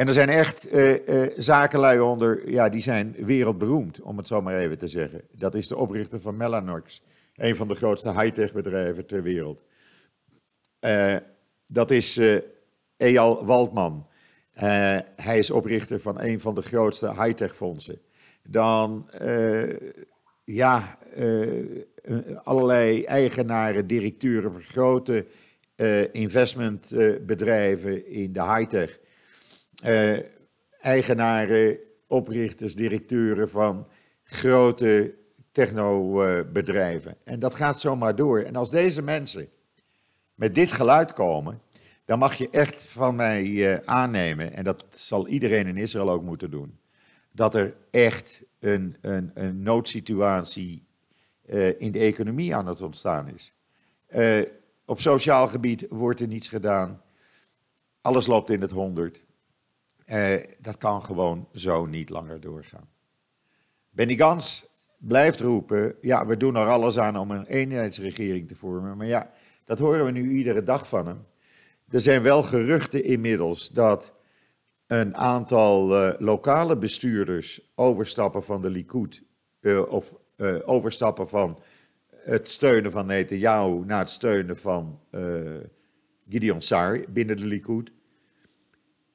En 0.00 0.06
er 0.06 0.12
zijn 0.12 0.28
echt 0.28 0.74
uh, 0.74 1.06
uh, 1.06 1.30
zakenlui 1.36 2.00
onder, 2.00 2.50
ja, 2.50 2.68
die 2.68 2.80
zijn 2.80 3.16
wereldberoemd, 3.18 4.00
om 4.00 4.16
het 4.16 4.26
zo 4.26 4.42
maar 4.42 4.56
even 4.56 4.78
te 4.78 4.88
zeggen. 4.88 5.22
Dat 5.32 5.54
is 5.54 5.68
de 5.68 5.76
oprichter 5.76 6.20
van 6.20 6.36
Mellanox, 6.36 7.02
een 7.34 7.56
van 7.56 7.68
de 7.68 7.74
grootste 7.74 8.20
high-tech 8.20 8.52
bedrijven 8.52 9.06
ter 9.06 9.22
wereld. 9.22 9.64
Uh, 10.80 11.16
dat 11.66 11.90
is 11.90 12.20
Eyal 12.96 13.46
Waldman. 13.46 14.06
hij 15.16 15.38
is 15.38 15.50
oprichter 15.50 16.00
van 16.00 16.20
een 16.20 16.40
van 16.40 16.54
de 16.54 16.62
grootste 16.62 17.12
high-tech 17.22 17.56
fondsen. 17.56 17.98
Dan 18.42 19.10
ja, 20.44 20.98
allerlei 22.42 23.04
eigenaren, 23.04 23.86
directeuren 23.86 24.52
van 24.52 24.62
grote 24.62 25.26
investmentbedrijven 26.12 28.06
in 28.06 28.32
de 28.32 28.42
high-tech. 28.42 28.98
Uh, 29.86 30.18
eigenaren, 30.80 31.78
oprichters, 32.06 32.74
directeuren 32.74 33.50
van 33.50 33.88
grote 34.22 35.14
technobedrijven. 35.52 37.16
En 37.24 37.38
dat 37.38 37.54
gaat 37.54 37.80
zomaar 37.80 38.16
door. 38.16 38.40
En 38.40 38.56
als 38.56 38.70
deze 38.70 39.02
mensen 39.02 39.48
met 40.34 40.54
dit 40.54 40.72
geluid 40.72 41.12
komen, 41.12 41.60
dan 42.04 42.18
mag 42.18 42.34
je 42.34 42.50
echt 42.50 42.82
van 42.82 43.16
mij 43.16 43.82
aannemen, 43.84 44.52
en 44.52 44.64
dat 44.64 44.84
zal 44.88 45.28
iedereen 45.28 45.66
in 45.66 45.76
Israël 45.76 46.10
ook 46.10 46.22
moeten 46.22 46.50
doen, 46.50 46.78
dat 47.32 47.54
er 47.54 47.76
echt 47.90 48.42
een, 48.58 48.96
een, 49.00 49.30
een 49.34 49.62
noodsituatie 49.62 50.86
uh, 51.46 51.80
in 51.80 51.92
de 51.92 51.98
economie 51.98 52.54
aan 52.54 52.66
het 52.66 52.80
ontstaan 52.80 53.28
is. 53.28 53.54
Op 54.84 55.00
sociaal 55.00 55.48
gebied 55.48 55.86
wordt 55.88 56.20
er 56.20 56.26
niets 56.26 56.48
gedaan. 56.48 57.02
Alles 58.00 58.26
loopt 58.26 58.50
in 58.50 58.60
het 58.60 58.70
honderd. 58.70 59.24
Uh, 60.12 60.36
dat 60.60 60.76
kan 60.76 61.02
gewoon 61.02 61.48
zo 61.54 61.86
niet 61.86 62.08
langer 62.08 62.40
doorgaan. 62.40 62.88
Benny 63.90 64.16
Gans 64.16 64.66
blijft 64.98 65.40
roepen, 65.40 65.94
ja, 66.00 66.26
we 66.26 66.36
doen 66.36 66.56
er 66.56 66.66
alles 66.66 66.98
aan 66.98 67.18
om 67.18 67.30
een 67.30 67.46
eenheidsregering 67.46 68.48
te 68.48 68.56
vormen. 68.56 68.96
Maar 68.96 69.06
ja, 69.06 69.30
dat 69.64 69.78
horen 69.78 70.04
we 70.04 70.10
nu 70.10 70.30
iedere 70.30 70.62
dag 70.62 70.88
van 70.88 71.06
hem. 71.06 71.26
Er 71.88 72.00
zijn 72.00 72.22
wel 72.22 72.42
geruchten 72.42 73.04
inmiddels 73.04 73.68
dat 73.68 74.12
een 74.86 75.16
aantal 75.16 76.06
uh, 76.06 76.14
lokale 76.18 76.76
bestuurders 76.78 77.72
overstappen 77.74 78.44
van 78.44 78.60
de 78.60 78.70
Likud, 78.70 79.22
uh, 79.60 79.92
of 79.92 80.14
overstappen 80.64 81.28
van 81.28 81.58
het 82.10 82.48
steunen 82.48 82.92
van 82.92 83.06
Netanyahu 83.06 83.84
naar 83.84 83.98
het 83.98 84.10
steunen 84.10 84.56
van 84.56 85.00
Gideon 86.28 86.62
Saar 86.62 87.00
binnen 87.08 87.36
de 87.36 87.44
Likud. 87.44 87.92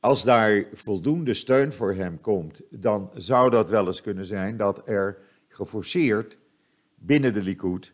Als 0.05 0.23
daar 0.23 0.65
voldoende 0.73 1.33
steun 1.33 1.73
voor 1.73 1.93
hem 1.93 2.21
komt, 2.21 2.61
dan 2.69 3.11
zou 3.13 3.49
dat 3.49 3.69
wel 3.69 3.87
eens 3.87 4.01
kunnen 4.01 4.25
zijn 4.25 4.57
dat 4.57 4.89
er 4.89 5.17
geforceerd 5.47 6.37
binnen 6.95 7.33
de 7.33 7.41
Likud 7.41 7.93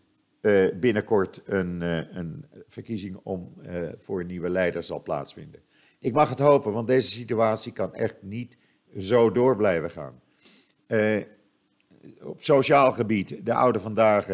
binnenkort 0.80 1.42
een, 1.46 1.82
een 2.18 2.46
verkiezing 2.68 3.20
om, 3.24 3.54
voor 3.98 4.20
een 4.20 4.28
nieuwe 4.28 4.50
leider 4.50 4.84
zal 4.84 5.02
plaatsvinden. 5.02 5.62
Ik 6.00 6.14
mag 6.14 6.30
het 6.30 6.40
hopen, 6.40 6.74
want 6.74 6.88
deze 6.88 7.12
situatie 7.12 7.72
kan 7.72 7.94
echt 7.94 8.16
niet 8.22 8.58
zo 8.98 9.32
door 9.32 9.56
blijven 9.56 9.92
gaan. 9.92 10.22
Op 12.24 12.42
sociaal 12.42 12.92
gebied, 12.92 13.46
de 13.46 13.54
oude 13.54 13.80
vandaag, 13.80 14.28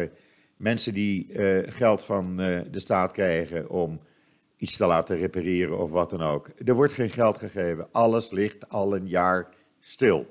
mensen 0.56 0.94
die 0.94 1.28
geld 1.66 2.04
van 2.04 2.36
de 2.36 2.80
staat 2.80 3.12
krijgen 3.12 3.70
om 3.70 4.00
iets 4.58 4.76
te 4.76 4.86
laten 4.86 5.16
repareren 5.16 5.78
of 5.78 5.90
wat 5.90 6.10
dan 6.10 6.22
ook. 6.22 6.50
Er 6.64 6.74
wordt 6.74 6.92
geen 6.92 7.10
geld 7.10 7.38
gegeven. 7.38 7.88
Alles 7.92 8.30
ligt 8.30 8.68
al 8.68 8.96
een 8.96 9.06
jaar 9.06 9.54
stil. 9.80 10.26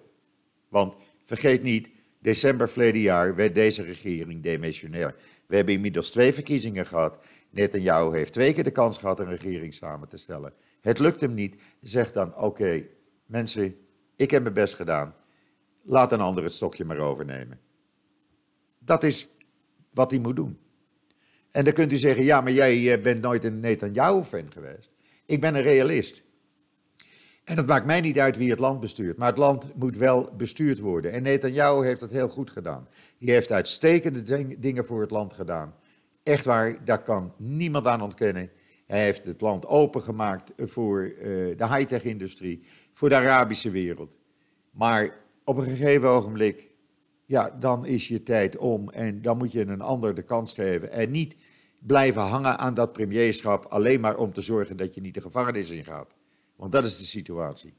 Want 0.69 0.95
vergeet 1.23 1.63
niet, 1.63 1.89
december 2.19 2.69
verleden 2.69 3.01
jaar 3.01 3.35
werd 3.35 3.55
deze 3.55 3.83
regering 3.83 4.43
demissionair. 4.43 5.15
We 5.45 5.55
hebben 5.55 5.73
inmiddels 5.73 6.09
twee 6.09 6.33
verkiezingen 6.33 6.85
gehad. 6.85 7.19
Netanyahu 7.49 8.15
heeft 8.15 8.33
twee 8.33 8.53
keer 8.53 8.63
de 8.63 8.71
kans 8.71 8.97
gehad 8.97 9.19
een 9.19 9.29
regering 9.29 9.73
samen 9.73 10.07
te 10.07 10.17
stellen. 10.17 10.53
Het 10.81 10.99
lukt 10.99 11.21
hem 11.21 11.33
niet. 11.33 11.55
Zeg 11.81 12.11
dan: 12.11 12.35
Oké, 12.35 12.85
mensen, 13.25 13.75
ik 14.15 14.31
heb 14.31 14.41
mijn 14.41 14.53
best 14.53 14.75
gedaan. 14.75 15.15
Laat 15.83 16.11
een 16.11 16.21
ander 16.21 16.43
het 16.43 16.53
stokje 16.53 16.85
maar 16.85 16.97
overnemen. 16.97 17.59
Dat 18.79 19.03
is 19.03 19.27
wat 19.93 20.11
hij 20.11 20.19
moet 20.19 20.35
doen. 20.35 20.59
En 21.51 21.63
dan 21.63 21.73
kunt 21.73 21.91
u 21.91 21.97
zeggen: 21.97 22.23
Ja, 22.23 22.41
maar 22.41 22.51
jij 22.51 22.93
eh, 22.93 23.01
bent 23.01 23.21
nooit 23.21 23.43
een 23.43 23.59
Netanyahu-fan 23.59 24.51
geweest. 24.51 24.89
Ik 25.25 25.41
ben 25.41 25.55
een 25.55 25.61
realist. 25.61 26.23
En 27.43 27.57
het 27.57 27.67
maakt 27.67 27.85
mij 27.85 28.01
niet 28.01 28.19
uit 28.19 28.37
wie 28.37 28.49
het 28.49 28.59
land 28.59 28.79
bestuurt, 28.79 29.17
maar 29.17 29.27
het 29.27 29.37
land 29.37 29.75
moet 29.75 29.97
wel 29.97 30.29
bestuurd 30.37 30.79
worden. 30.79 31.11
En 31.11 31.23
Netanyahu 31.23 31.85
heeft 31.85 31.99
dat 31.99 32.11
heel 32.11 32.29
goed 32.29 32.49
gedaan. 32.49 32.87
Die 33.17 33.31
heeft 33.31 33.51
uitstekende 33.51 34.57
dingen 34.59 34.85
voor 34.85 35.01
het 35.01 35.11
land 35.11 35.33
gedaan. 35.33 35.75
Echt 36.23 36.45
waar, 36.45 36.85
daar 36.85 37.03
kan 37.03 37.33
niemand 37.37 37.87
aan 37.87 38.01
ontkennen. 38.01 38.49
Hij 38.85 39.03
heeft 39.03 39.25
het 39.25 39.41
land 39.41 39.65
opengemaakt 39.65 40.51
voor 40.57 41.01
uh, 41.01 41.23
de 41.57 41.67
high-tech-industrie, 41.67 42.63
voor 42.93 43.09
de 43.09 43.15
Arabische 43.15 43.69
wereld. 43.69 44.17
Maar 44.71 45.15
op 45.43 45.57
een 45.57 45.63
gegeven 45.63 46.09
ogenblik, 46.09 46.69
ja, 47.27 47.55
dan 47.59 47.85
is 47.85 48.07
je 48.07 48.23
tijd 48.23 48.57
om 48.57 48.89
en 48.89 49.21
dan 49.21 49.37
moet 49.37 49.51
je 49.51 49.67
een 49.67 49.81
ander 49.81 50.15
de 50.15 50.23
kans 50.23 50.53
geven. 50.53 50.91
En 50.91 51.11
niet 51.11 51.35
blijven 51.79 52.21
hangen 52.21 52.59
aan 52.59 52.73
dat 52.73 52.93
premierschap 52.93 53.65
alleen 53.65 53.99
maar 53.99 54.17
om 54.17 54.33
te 54.33 54.41
zorgen 54.41 54.77
dat 54.77 54.95
je 54.95 55.01
niet 55.01 55.13
de 55.13 55.21
gevangenis 55.21 55.69
ingaat. 55.69 56.15
Want 56.55 56.71
dat 56.71 56.85
is 56.85 56.97
de 56.97 57.03
situatie. 57.03 57.73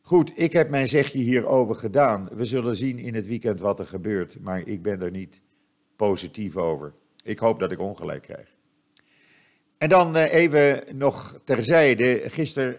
Goed, 0.00 0.32
ik 0.34 0.52
heb 0.52 0.70
mijn 0.70 0.88
zegje 0.88 1.18
hierover 1.18 1.74
gedaan. 1.74 2.28
We 2.32 2.44
zullen 2.44 2.76
zien 2.76 2.98
in 2.98 3.14
het 3.14 3.26
weekend 3.26 3.60
wat 3.60 3.78
er 3.78 3.86
gebeurt, 3.86 4.40
maar 4.40 4.66
ik 4.66 4.82
ben 4.82 5.02
er 5.02 5.10
niet 5.10 5.40
positief 5.96 6.56
over. 6.56 6.94
Ik 7.22 7.38
hoop 7.38 7.60
dat 7.60 7.72
ik 7.72 7.78
ongelijk 7.78 8.22
krijg. 8.22 8.56
En 9.78 9.88
dan 9.88 10.16
eh, 10.16 10.32
even 10.32 10.96
nog 10.96 11.40
terzijde. 11.44 12.20
Gisteren 12.24 12.78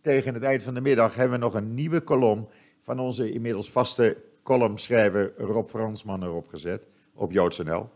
tegen 0.00 0.34
het 0.34 0.42
eind 0.42 0.62
van 0.62 0.74
de 0.74 0.80
middag 0.80 1.14
hebben 1.14 1.38
we 1.38 1.44
nog 1.44 1.54
een 1.54 1.74
nieuwe 1.74 2.00
kolom 2.00 2.48
van 2.82 2.98
onze 2.98 3.30
inmiddels 3.30 3.70
vaste 3.70 4.16
columnschrijver 4.46 5.32
Rob 5.36 5.68
Fransman 5.68 6.22
erop 6.22 6.48
gezet 6.48 6.86
op 7.14 7.32
JoodsNL. 7.32 7.90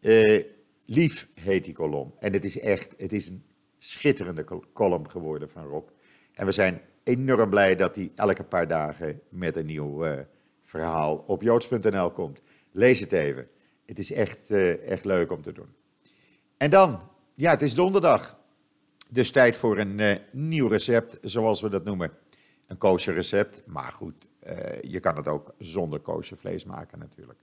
Uh, 0.00 0.42
Lief 0.84 1.28
heet 1.34 1.64
die 1.64 1.74
kolom. 1.74 2.14
En 2.18 2.32
het 2.32 2.44
is 2.44 2.60
echt, 2.60 2.94
het 2.96 3.12
is 3.12 3.28
een 3.28 3.44
schitterende 3.78 4.44
column 4.72 5.10
geworden 5.10 5.50
van 5.50 5.66
Rob. 5.66 5.88
En 6.34 6.46
we 6.46 6.52
zijn 6.52 6.80
enorm 7.02 7.50
blij 7.50 7.76
dat 7.76 7.96
hij 7.96 8.12
elke 8.14 8.44
paar 8.44 8.68
dagen 8.68 9.20
met 9.28 9.56
een 9.56 9.66
nieuw 9.66 10.06
uh, 10.06 10.18
verhaal 10.62 11.24
op 11.26 11.42
joods.nl 11.42 12.10
komt. 12.10 12.42
Lees 12.72 13.00
het 13.00 13.12
even. 13.12 13.48
Het 13.86 13.98
is 13.98 14.12
echt, 14.12 14.50
uh, 14.50 14.88
echt 14.88 15.04
leuk 15.04 15.32
om 15.32 15.42
te 15.42 15.52
doen. 15.52 15.68
En 16.56 16.70
dan 16.70 17.10
ja, 17.34 17.50
het 17.50 17.62
is 17.62 17.74
donderdag. 17.74 18.38
Dus 19.10 19.30
tijd 19.30 19.56
voor 19.56 19.78
een 19.78 20.20
nieuw 20.32 20.68
recept, 20.68 21.18
zoals 21.20 21.60
we 21.60 21.68
dat 21.68 21.84
noemen. 21.84 22.10
Een 22.66 22.78
kosher 22.78 23.14
recept, 23.14 23.62
maar 23.66 23.92
goed, 23.92 24.26
je 24.80 25.00
kan 25.00 25.16
het 25.16 25.28
ook 25.28 25.54
zonder 25.58 26.00
kosher 26.00 26.36
vlees 26.36 26.64
maken 26.64 26.98
natuurlijk. 26.98 27.38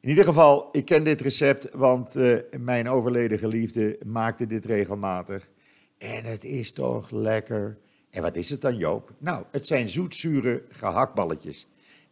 In 0.00 0.08
ieder 0.08 0.24
geval, 0.24 0.68
ik 0.72 0.84
ken 0.84 1.04
dit 1.04 1.20
recept, 1.20 1.68
want 1.72 2.16
uh, 2.16 2.38
mijn 2.58 2.88
overleden 2.88 3.38
geliefde 3.38 3.98
maakte 4.04 4.46
dit 4.46 4.64
regelmatig. 4.64 5.50
En 5.98 6.24
het 6.24 6.44
is 6.44 6.72
toch 6.72 7.10
lekker. 7.10 7.78
En 8.10 8.22
wat 8.22 8.36
is 8.36 8.50
het 8.50 8.60
dan, 8.60 8.76
Joop? 8.76 9.12
Nou, 9.18 9.44
het 9.50 9.66
zijn 9.66 9.88
zoetzure 9.88 10.62
gehaktballetjes. 10.68 11.66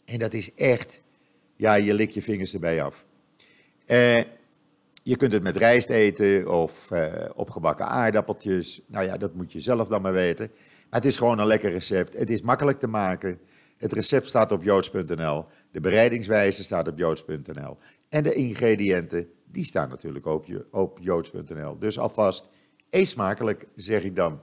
En 0.05 0.19
dat 0.19 0.33
is 0.33 0.55
echt, 0.55 1.01
ja, 1.57 1.75
je 1.75 1.95
likt 1.95 2.15
je 2.15 2.23
vingers 2.23 2.55
erbij 2.55 2.83
af. 2.83 3.05
Eh, 3.87 4.23
je 5.03 5.17
kunt 5.17 5.33
het 5.33 5.43
met 5.43 5.57
rijst 5.57 5.91
eten 5.91 6.49
of 6.49 6.91
opgebakken 7.35 7.87
aardappeltjes. 7.87 8.81
Nou 8.87 9.05
ja, 9.05 9.17
dat 9.17 9.35
moet 9.35 9.53
je 9.53 9.61
zelf 9.61 9.89
dan 9.89 10.03
maar 10.03 10.13
weten. 10.13 10.51
Maar 10.91 11.01
het 11.01 11.05
is 11.05 11.17
gewoon 11.17 11.39
een 11.39 11.47
lekker 11.47 11.71
recept. 11.71 12.19
Het 12.19 12.31
is 12.31 12.43
makkelijk 12.43 12.79
te 12.79 12.89
maken. 12.89 13.39
Het 13.77 13.93
recept 13.93 14.29
staat 14.29 14.53
op 14.53 14.63
joods.nl. 14.63 15.47
De 15.71 15.81
bereidingswijze 15.81 16.65
staat 16.65 16.89
op 16.89 16.99
joods.nl. 16.99 17.79
En 18.09 18.23
de 18.23 18.35
ingrediënten, 18.35 19.29
die 19.51 19.65
staan 19.65 19.89
natuurlijk 19.89 20.27
op, 20.27 20.47
op 20.71 20.99
joods.nl. 21.01 21.79
Dus 21.79 21.99
alvast, 21.99 22.45
eet 22.91 23.09
smakelijk, 23.09 23.67
zeg 23.75 24.03
ik 24.03 24.17
dan. 24.17 24.41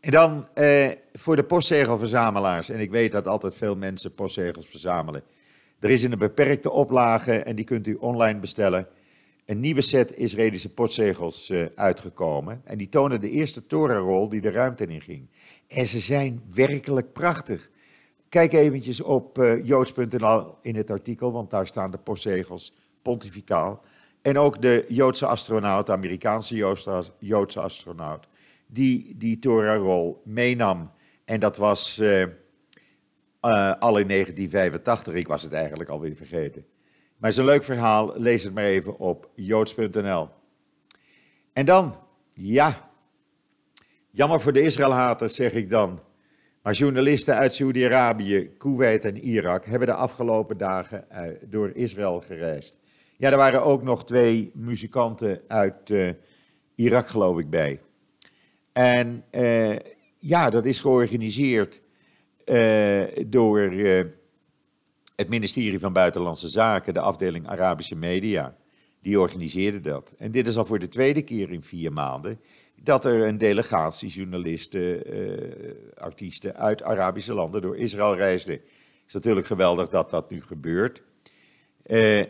En 0.00 0.10
dan 0.10 0.48
eh, 0.54 0.90
voor 1.12 1.36
de 1.36 1.44
postzegelverzamelaars. 1.44 2.68
En 2.68 2.80
ik 2.80 2.90
weet 2.90 3.12
dat 3.12 3.26
altijd 3.26 3.54
veel 3.54 3.76
mensen 3.76 4.14
postzegels 4.14 4.66
verzamelen. 4.66 5.22
Er 5.80 5.90
is 5.90 6.04
in 6.04 6.12
een 6.12 6.18
beperkte 6.18 6.70
oplage, 6.70 7.32
en 7.32 7.56
die 7.56 7.64
kunt 7.64 7.86
u 7.86 7.94
online 7.94 8.40
bestellen, 8.40 8.88
een 9.46 9.60
nieuwe 9.60 9.80
set 9.80 10.16
Israëlische 10.16 10.68
postzegels 10.68 11.50
uh, 11.50 11.66
uitgekomen. 11.74 12.60
En 12.64 12.78
die 12.78 12.88
tonen 12.88 13.20
de 13.20 13.30
eerste 13.30 13.66
torenrol 13.66 14.28
die 14.28 14.40
de 14.40 14.50
ruimte 14.50 14.86
in 14.86 15.00
ging. 15.00 15.28
En 15.68 15.86
ze 15.86 15.98
zijn 15.98 16.42
werkelijk 16.54 17.12
prachtig. 17.12 17.70
Kijk 18.34 18.52
eventjes 18.52 19.00
op 19.00 19.38
uh, 19.38 19.64
joods.nl 19.64 20.54
in 20.62 20.76
het 20.76 20.90
artikel, 20.90 21.32
want 21.32 21.50
daar 21.50 21.66
staan 21.66 21.90
de 21.90 21.98
postzegels 21.98 22.74
pontificaal. 23.02 23.82
En 24.22 24.38
ook 24.38 24.62
de 24.62 24.84
Joodse 24.88 25.26
astronaut, 25.26 25.86
de 25.86 25.92
Amerikaanse 25.92 26.56
Joodse 27.18 27.60
astronaut, 27.60 28.26
die 28.66 29.14
die 29.16 29.38
Torah-rol 29.38 30.22
meenam. 30.24 30.90
En 31.24 31.40
dat 31.40 31.56
was 31.56 31.98
uh, 31.98 32.20
uh, 32.20 32.26
al 33.78 33.98
in 33.98 34.08
1985, 34.08 35.14
ik 35.14 35.28
was 35.28 35.42
het 35.42 35.52
eigenlijk 35.52 35.90
alweer 35.90 36.16
vergeten. 36.16 36.64
Maar 37.16 37.30
het 37.30 37.32
is 37.32 37.36
een 37.36 37.44
leuk 37.44 37.64
verhaal, 37.64 38.12
lees 38.16 38.44
het 38.44 38.54
maar 38.54 38.64
even 38.64 38.98
op 38.98 39.30
joods.nl. 39.34 40.28
En 41.52 41.64
dan, 41.64 42.00
ja, 42.32 42.90
jammer 44.10 44.40
voor 44.40 44.52
de 44.52 44.62
Israëlhaters 44.62 45.34
zeg 45.34 45.52
ik 45.52 45.68
dan. 45.70 46.00
Maar 46.64 46.74
journalisten 46.74 47.34
uit 47.34 47.54
Saudi-Arabië, 47.54 48.50
Kuwait 48.58 49.04
en 49.04 49.18
Irak 49.18 49.64
hebben 49.64 49.88
de 49.88 49.94
afgelopen 49.94 50.56
dagen 50.56 51.10
eh, 51.10 51.30
door 51.42 51.70
Israël 51.74 52.20
gereisd. 52.20 52.78
Ja, 53.16 53.30
er 53.30 53.36
waren 53.36 53.64
ook 53.64 53.82
nog 53.82 54.04
twee 54.04 54.50
muzikanten 54.54 55.40
uit 55.48 55.90
uh, 55.90 56.10
Irak, 56.74 57.06
geloof 57.06 57.38
ik, 57.38 57.50
bij. 57.50 57.80
En 58.72 59.24
uh, 59.30 59.76
ja, 60.18 60.50
dat 60.50 60.64
is 60.64 60.80
georganiseerd 60.80 61.80
door 63.26 63.60
het 65.16 65.28
ministerie 65.28 65.78
van 65.78 65.92
Buitenlandse 65.92 66.48
Zaken, 66.48 66.94
de 66.94 67.00
afdeling 67.00 67.46
Arabische 67.46 67.96
Media. 67.96 68.56
Die 69.04 69.20
organiseerde 69.20 69.80
dat. 69.80 70.14
En 70.18 70.30
dit 70.30 70.46
is 70.46 70.56
al 70.56 70.64
voor 70.64 70.78
de 70.78 70.88
tweede 70.88 71.22
keer 71.22 71.50
in 71.50 71.62
vier 71.62 71.92
maanden 71.92 72.40
dat 72.82 73.04
er 73.04 73.26
een 73.26 73.38
delegatie 73.38 74.08
journalisten, 74.08 75.14
uh, 75.16 75.74
artiesten 75.94 76.56
uit 76.56 76.82
Arabische 76.82 77.34
landen 77.34 77.62
door 77.62 77.76
Israël 77.76 78.16
reisde. 78.16 78.52
Het 78.52 78.62
is 79.06 79.12
natuurlijk 79.12 79.46
geweldig 79.46 79.88
dat 79.88 80.10
dat 80.10 80.30
nu 80.30 80.42
gebeurt. 80.42 81.02
Uh, 81.86 82.22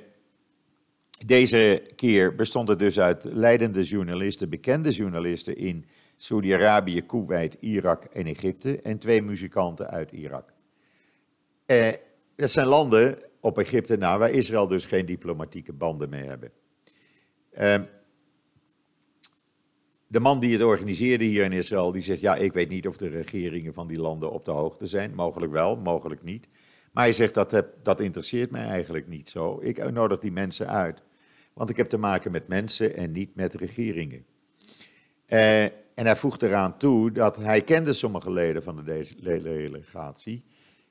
deze 1.27 1.83
keer 1.97 2.35
bestond 2.35 2.69
het 2.69 2.79
dus 2.79 3.01
uit 3.01 3.25
leidende 3.25 3.83
journalisten, 3.83 4.49
bekende 4.49 4.91
journalisten 4.91 5.57
in 5.57 5.85
Saudi-Arabië, 6.17 7.01
Kuwait, 7.01 7.57
Irak 7.61 8.05
en 8.05 8.27
Egypte 8.27 8.81
en 8.81 8.99
twee 8.99 9.23
muzikanten 9.23 9.91
uit 9.91 10.13
Irak. 10.13 10.53
Uh, 11.67 11.89
dat 12.37 12.51
zijn 12.51 12.67
landen 12.67 13.19
op 13.41 13.59
Egypte 13.59 13.97
na 13.97 14.19
waar 14.19 14.31
Israël 14.31 14.69
dus 14.69 14.85
geen 14.85 15.07
diplomatieke 15.07 15.73
banden 15.73 16.09
mee 16.09 16.25
hebben. 16.25 16.51
Uh, 17.59 17.75
de 20.07 20.21
man 20.21 20.39
die 20.39 20.53
het 20.53 20.63
organiseerde 20.63 21.25
hier 21.25 21.45
in 21.45 21.53
Israël, 21.53 21.93
die 21.93 22.03
zegt, 22.03 22.21
ja, 22.21 22.35
ik 22.35 22.53
weet 22.53 22.69
niet 22.69 22.87
of 22.89 22.97
de 22.97 23.09
regeringen 23.09 23.75
van 23.75 23.87
die 23.87 23.99
landen 23.99 24.31
op 24.31 24.45
de 24.45 24.51
hoogte 24.51 24.87
zijn. 24.87 25.15
Mogelijk 25.15 25.53
wel, 25.53 25.77
mogelijk 25.77 26.23
niet. 26.23 26.49
Maar 26.93 27.05
hij 27.05 27.13
zegt, 27.13 27.35
dat, 27.35 27.65
dat 27.83 28.01
interesseert 28.01 28.51
mij 28.51 28.65
eigenlijk 28.65 29.09
niet 29.09 29.29
zo. 29.29 29.59
Ik 29.63 29.91
nodig 29.91 30.21
die 30.21 30.33
mensen 30.33 30.69
uit. 30.69 31.03
Want 31.53 31.71
ik 31.71 31.77
heb 31.77 31.89
te 31.89 31.99
maken 31.99 32.33
met 32.33 32.49
mensen 32.49 32.97
en 32.97 33.13
niet 33.13 33.35
met 33.35 33.55
regeringen. 33.55 34.25
Uh, 35.29 35.63
en 35.95 36.07
hij 36.07 36.17
voegt 36.17 36.43
eraan 36.43 36.79
toe 36.79 37.13
dat 37.13 37.37
hij 37.37 37.61
kende 37.63 37.93
sommige 37.93 38.33
leden 38.33 38.63
van 38.63 38.77
de 38.77 39.15
delegatie 39.23 40.45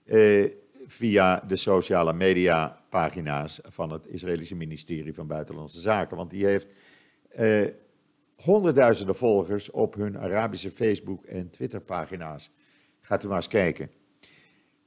uh, 0.05 0.49
via 0.85 1.43
de 1.47 1.55
sociale 1.55 2.13
media 2.13 2.83
pagina's 2.89 3.59
van 3.63 3.91
het 3.91 4.07
Israëlische 4.07 4.55
ministerie 4.55 5.13
van 5.13 5.27
Buitenlandse 5.27 5.79
Zaken. 5.79 6.17
Want 6.17 6.29
die 6.29 6.45
heeft 6.45 6.67
uh, 7.39 7.67
honderdduizenden 8.35 9.15
volgers 9.15 9.71
op 9.71 9.93
hun 9.93 10.17
Arabische 10.17 10.71
Facebook- 10.71 11.25
en 11.25 11.49
Twitterpagina's. 11.49 12.51
Gaat 12.99 13.23
u 13.23 13.27
maar 13.27 13.35
eens 13.35 13.47
kijken. 13.47 13.91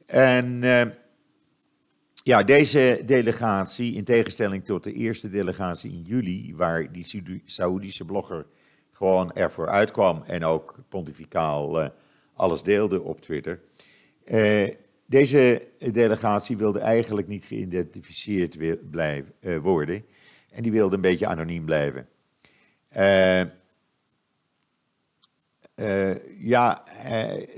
En 0.07 0.63
uh, 0.63 0.83
ja, 2.23 2.43
deze 2.43 3.03
delegatie, 3.05 3.95
in 3.95 4.05
tegenstelling 4.05 4.65
tot 4.65 4.85
de 4.85 4.93
eerste 4.93 5.31
delegatie 5.31 5.93
in 5.93 6.03
juli, 6.03 6.55
waar 6.57 6.93
die 6.93 7.43
Saoedische 7.45 8.05
blogger 8.05 8.47
gewoon 8.91 9.33
ervoor 9.33 9.69
uitkwam 9.69 10.23
en 10.23 10.45
ook 10.45 10.79
pontificaal 10.89 11.83
uh, 11.83 11.89
alles 12.35 12.63
deelde 12.63 13.03
op 13.03 13.21
Twitter. 13.21 13.61
Uh, 14.25 14.69
deze 15.07 15.69
delegatie 15.93 16.57
wilde 16.57 16.79
eigenlijk 16.79 17.29
niet 17.29 17.45
geïdentificeerd 17.45 18.91
blijven, 18.91 19.61
worden 19.61 20.05
en 20.51 20.63
die 20.63 20.73
wilde 20.73 20.95
een 20.95 21.01
beetje 21.01 21.27
anoniem 21.27 21.65
blijven. 21.65 22.09
Uh, 25.77 26.15
ja, 26.39 26.87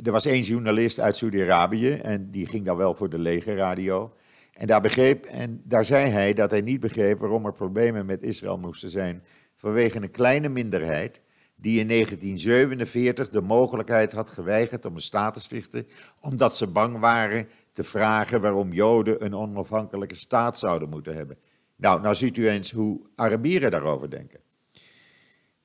er 0.03 0.13
was 0.13 0.27
één 0.27 0.43
journalist 0.43 1.01
uit 1.01 1.17
Saudi-Arabië 1.17 1.91
en 1.91 2.31
die 2.31 2.47
ging 2.47 2.65
dan 2.65 2.77
wel 2.77 2.95
voor 2.95 3.09
de 3.09 3.19
legerradio. 3.19 4.15
En 4.53 4.67
daar, 4.67 4.81
begreep, 4.81 5.25
en 5.25 5.63
daar 5.65 5.85
zei 5.85 6.11
hij 6.11 6.35
dat 6.35 6.51
hij 6.51 6.61
niet 6.61 6.81
begreep 6.81 7.19
waarom 7.19 7.47
er 7.47 7.53
problemen 7.53 8.07
met 8.07 8.23
Israël 8.23 8.59
moesten 8.59 8.91
zijn 8.91 9.23
vanwege 9.55 10.03
een 10.03 10.11
kleine 10.11 10.49
minderheid 10.49 11.21
die 11.61 11.81
in 11.81 11.89
1947 11.89 13.29
de 13.29 13.41
mogelijkheid 13.41 14.13
had 14.13 14.31
geweigerd 14.31 14.85
om 14.85 14.95
een 14.95 15.01
staat 15.01 15.35
te 15.35 15.41
stichten, 15.41 15.87
omdat 16.21 16.57
ze 16.57 16.67
bang 16.67 16.99
waren 16.99 17.49
te 17.73 17.85
vragen 17.85 18.41
waarom 18.41 18.73
Joden 18.73 19.25
een 19.25 19.35
onafhankelijke 19.35 20.15
staat 20.15 20.59
zouden 20.59 20.89
moeten 20.89 21.15
hebben. 21.15 21.39
Nou, 21.77 22.01
nou 22.01 22.15
ziet 22.15 22.37
u 22.37 22.49
eens 22.49 22.71
hoe 22.71 23.01
Arabieren 23.15 23.71
daarover 23.71 24.11
denken. 24.11 24.41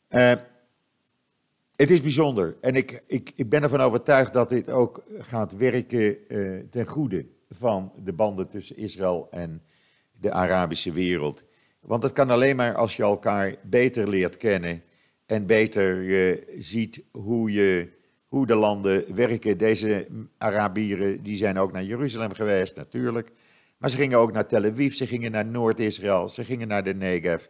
Uh, 0.10 0.34
het 1.75 1.91
is 1.91 2.01
bijzonder 2.01 2.56
en 2.62 2.75
ik, 2.75 3.03
ik, 3.08 3.32
ik 3.36 3.49
ben 3.49 3.63
ervan 3.63 3.79
overtuigd 3.79 4.34
dat 4.34 4.49
dit 4.49 4.69
ook 4.69 5.03
gaat 5.17 5.56
werken 5.56 6.17
uh, 6.27 6.60
ten 6.69 6.86
goede 6.86 7.25
van 7.49 7.91
de 8.03 8.13
banden 8.13 8.47
tussen 8.47 8.77
Israël 8.77 9.27
en 9.32 9.63
de 10.19 10.32
Arabische 10.32 10.91
wereld. 10.91 11.43
Want 11.79 12.03
het 12.03 12.12
kan 12.12 12.29
alleen 12.29 12.56
maar 12.56 12.75
als 12.75 12.95
je 12.95 13.03
elkaar 13.03 13.56
beter 13.63 14.10
leert 14.10 14.38
kennen 14.38 14.84
en 15.25 15.45
beter 15.45 16.05
ziet 16.57 17.03
hoe, 17.12 17.51
je, 17.51 17.89
hoe 18.27 18.47
de 18.47 18.55
landen 18.55 19.15
werken. 19.15 19.57
Deze 19.57 20.07
Arabieren 20.38 21.23
die 21.23 21.38
zijn 21.38 21.57
ook 21.57 21.71
naar 21.71 21.83
Jeruzalem 21.83 22.33
geweest, 22.33 22.75
natuurlijk. 22.75 23.31
Maar 23.77 23.89
ze 23.89 23.97
gingen 23.97 24.17
ook 24.17 24.31
naar 24.31 24.47
Tel 24.47 24.63
Aviv, 24.63 24.93
ze 24.93 25.07
gingen 25.07 25.31
naar 25.31 25.45
Noord-Israël, 25.45 26.29
ze 26.29 26.43
gingen 26.43 26.67
naar 26.67 26.83
de 26.83 26.93
Negev. 26.93 27.45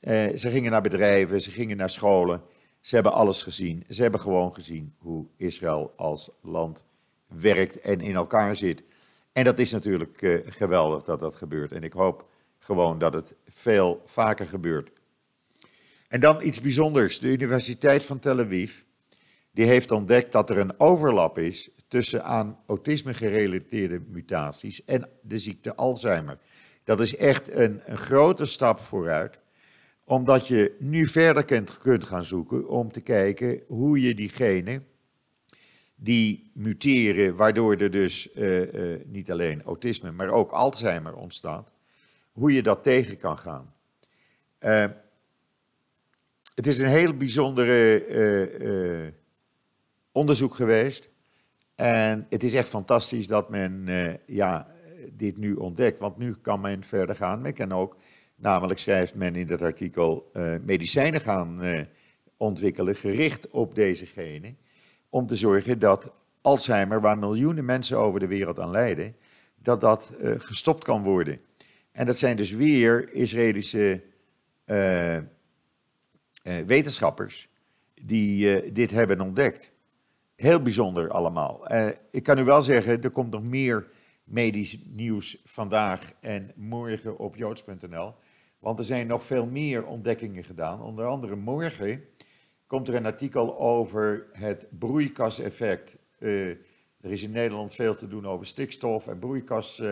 Uh, 0.00 0.36
ze 0.36 0.48
gingen 0.48 0.70
naar 0.70 0.82
bedrijven, 0.82 1.40
ze 1.40 1.50
gingen 1.50 1.76
naar 1.76 1.90
scholen. 1.90 2.42
Ze 2.80 2.94
hebben 2.94 3.12
alles 3.12 3.42
gezien. 3.42 3.84
Ze 3.88 4.02
hebben 4.02 4.20
gewoon 4.20 4.54
gezien 4.54 4.94
hoe 4.98 5.26
Israël 5.36 5.92
als 5.96 6.30
land 6.42 6.84
werkt 7.26 7.80
en 7.80 8.00
in 8.00 8.14
elkaar 8.14 8.56
zit. 8.56 8.82
En 9.32 9.44
dat 9.44 9.58
is 9.58 9.72
natuurlijk 9.72 10.22
uh, 10.22 10.40
geweldig 10.46 11.02
dat 11.02 11.20
dat 11.20 11.34
gebeurt. 11.34 11.72
En 11.72 11.82
ik 11.82 11.92
hoop 11.92 12.28
gewoon 12.58 12.98
dat 12.98 13.12
het 13.12 13.34
veel 13.48 14.02
vaker 14.04 14.46
gebeurt. 14.46 14.90
En 16.12 16.20
dan 16.20 16.42
iets 16.42 16.60
bijzonders. 16.60 17.18
De 17.18 17.28
Universiteit 17.28 18.04
van 18.04 18.18
Tel 18.18 18.38
Aviv 18.38 18.74
die 19.50 19.64
heeft 19.64 19.90
ontdekt 19.90 20.32
dat 20.32 20.50
er 20.50 20.58
een 20.58 20.80
overlap 20.80 21.38
is 21.38 21.70
tussen 21.88 22.24
aan 22.24 22.58
autisme 22.66 23.14
gerelateerde 23.14 24.02
mutaties 24.08 24.84
en 24.84 25.08
de 25.22 25.38
ziekte 25.38 25.74
Alzheimer. 25.74 26.38
Dat 26.84 27.00
is 27.00 27.16
echt 27.16 27.52
een, 27.52 27.80
een 27.84 27.96
grote 27.96 28.46
stap 28.46 28.78
vooruit 28.78 29.38
omdat 30.04 30.48
je 30.48 30.76
nu 30.78 31.06
verder 31.06 31.44
kunt, 31.44 32.04
gaan 32.04 32.24
zoeken 32.24 32.68
om 32.68 32.92
te 32.92 33.00
kijken 33.00 33.62
hoe 33.66 34.00
je 34.00 34.14
diegenen 34.14 34.86
die 35.94 36.50
muteren, 36.54 37.36
waardoor 37.36 37.76
er 37.76 37.90
dus 37.90 38.28
uh, 38.34 38.72
uh, 38.74 39.00
niet 39.06 39.30
alleen 39.30 39.62
autisme, 39.62 40.12
maar 40.12 40.28
ook 40.28 40.50
Alzheimer 40.50 41.14
ontstaat, 41.14 41.72
hoe 42.32 42.52
je 42.52 42.62
dat 42.62 42.82
tegen 42.82 43.16
kan 43.16 43.38
gaan. 43.38 43.74
Uh, 44.60 44.84
het 46.54 46.66
is 46.66 46.78
een 46.78 46.88
heel 46.88 47.16
bijzondere 47.16 48.06
uh, 48.08 49.12
onderzoek 50.12 50.54
geweest. 50.54 51.10
En 51.74 52.26
het 52.28 52.42
is 52.42 52.54
echt 52.54 52.68
fantastisch 52.68 53.26
dat 53.26 53.50
men 53.50 53.88
ja, 54.26 54.70
dit 55.12 55.36
nu 55.36 55.54
ontdekt. 55.54 55.98
Want 55.98 56.18
nu 56.18 56.34
kan 56.42 56.60
men 56.60 56.84
verder 56.84 57.16
gaan. 57.16 57.42
Men 57.42 57.54
kan 57.54 57.72
ook, 57.72 57.96
namelijk 58.34 58.78
schrijft 58.78 59.14
men 59.14 59.36
in 59.36 59.46
dat 59.46 59.62
artikel, 59.62 60.30
medicijnen 60.64 61.20
gaan 61.20 61.60
ontwikkelen 62.36 62.94
gericht 62.94 63.50
op 63.50 63.74
deze 63.74 64.06
genen. 64.06 64.56
Om 65.08 65.26
te 65.26 65.36
zorgen 65.36 65.78
dat 65.78 66.12
Alzheimer, 66.40 67.00
waar 67.00 67.18
miljoenen 67.18 67.64
mensen 67.64 67.98
over 67.98 68.20
de 68.20 68.26
wereld 68.26 68.60
aan 68.60 68.70
lijden, 68.70 69.16
dat 69.62 69.80
dat 69.80 70.12
gestopt 70.36 70.84
kan 70.84 71.02
worden. 71.02 71.40
En 71.92 72.06
dat 72.06 72.18
zijn 72.18 72.36
dus 72.36 72.50
weer 72.50 73.12
Israëlische 73.12 74.02
wetenschappers 76.42 77.48
die 78.02 78.64
uh, 78.64 78.74
dit 78.74 78.90
hebben 78.90 79.20
ontdekt. 79.20 79.72
Heel 80.36 80.62
bijzonder 80.62 81.10
allemaal. 81.10 81.72
ik 82.10 82.22
kan 82.22 82.38
u 82.38 82.44
wel 82.44 82.62
zeggen, 82.62 83.02
er 83.02 83.10
komt 83.10 83.30
nog 83.30 83.42
meer 83.42 83.86
medisch 84.24 84.78
nieuws 84.84 85.40
vandaag 85.44 86.12
en 86.20 86.52
morgen 86.56 87.18
op 87.18 87.36
joods.nl. 87.36 88.14
Want 88.58 88.78
er 88.78 88.84
zijn 88.84 89.06
nog 89.06 89.26
veel 89.26 89.46
meer 89.46 89.86
ontdekkingen 89.86 90.44
gedaan. 90.44 90.82
Onder 90.82 91.06
andere 91.06 91.36
morgen 91.36 92.04
komt 92.66 92.88
er 92.88 92.94
een 92.94 93.06
artikel 93.06 93.58
over 93.58 94.26
het 94.32 94.66
broeikaseffect. 94.78 95.96
er 96.18 96.58
is 97.00 97.22
in 97.22 97.30
Nederland 97.30 97.74
veel 97.74 97.94
te 97.94 98.08
doen 98.08 98.26
over 98.26 98.46
stikstof 98.46 99.06
en 99.06 99.18
broeikas, 99.18 99.82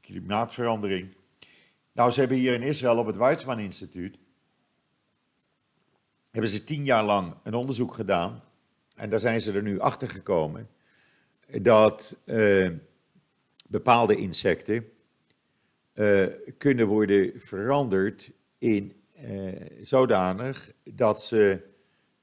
klimaatverandering. 0.00 1.14
Nou, 1.92 2.10
ze 2.10 2.20
hebben 2.20 2.38
hier 2.38 2.54
in 2.54 2.62
Israël 2.62 2.98
op 2.98 3.06
het 3.06 3.16
Weizmann 3.16 3.60
Instituut, 3.60 4.18
hebben 6.30 6.50
ze 6.50 6.64
tien 6.64 6.84
jaar 6.84 7.04
lang 7.04 7.34
een 7.42 7.54
onderzoek 7.54 7.94
gedaan. 7.94 8.42
En 8.96 9.10
daar 9.10 9.20
zijn 9.20 9.40
ze 9.40 9.52
er 9.52 9.62
nu 9.62 9.80
achter 9.80 10.08
gekomen 10.08 10.68
dat 11.60 12.16
uh, 12.24 12.70
bepaalde 13.68 14.16
insecten 14.16 14.88
uh, 15.94 16.26
kunnen 16.58 16.86
worden 16.86 17.32
veranderd 17.40 18.30
in 18.58 18.92
uh, 19.24 19.52
zodanig 19.82 20.72
dat 20.84 21.22
ze 21.22 21.60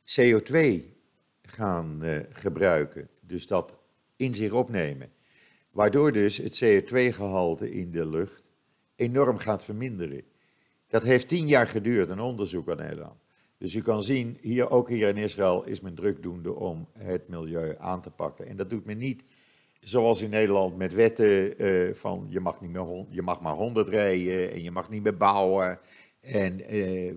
CO2 0.06 0.84
gaan 1.42 2.02
gebruiken. 2.32 3.10
Dus 3.22 3.48
dat 3.48 3.78
in 4.16 4.36
zich 4.36 4.52
opnemen. 4.52 5.12
Waardoor 5.72 6.12
dus 6.12 6.38
het 6.38 6.64
CO2-gehalte 6.64 7.72
in 7.72 7.92
de 7.92 8.10
lucht 8.10 8.49
enorm 9.00 9.38
gaat 9.38 9.64
verminderen. 9.64 10.24
Dat 10.88 11.04
heeft 11.04 11.28
tien 11.28 11.48
jaar 11.48 11.68
geduurd, 11.68 12.10
een 12.10 12.20
onderzoek 12.20 12.70
aan 12.70 12.78
Nederland. 12.78 13.20
Dus 13.58 13.76
u 13.76 13.82
kan 13.82 14.04
zien, 14.04 14.38
hier, 14.42 14.70
ook 14.70 14.90
hier 14.90 15.08
in 15.08 15.18
Israël 15.18 15.64
is 15.64 15.82
men 15.82 15.96
drukdoende 15.96 16.54
om 16.54 16.88
het 16.98 17.28
milieu 17.28 17.76
aan 17.78 18.02
te 18.02 18.10
pakken. 18.10 18.48
En 18.48 18.58
dat 18.58 18.70
doet 18.70 18.86
men 18.86 18.98
niet 18.98 19.24
zoals 19.80 20.22
in 20.22 20.30
Nederland 20.30 20.78
met 20.78 20.94
wetten 20.94 21.64
uh, 21.64 21.94
van 21.94 22.26
je 22.30 22.40
mag, 22.40 22.62
niet 22.62 22.72
meer, 22.72 23.06
je 23.10 23.22
mag 23.22 23.42
maar 23.42 23.54
honderd 23.54 23.88
rijden 23.88 24.52
en 24.52 24.64
je 24.64 24.72
mag 24.72 24.90
niet 24.90 25.04
meer 25.04 25.18
bouwen. 25.18 25.80
En 26.20 26.60
uh, 26.60 26.68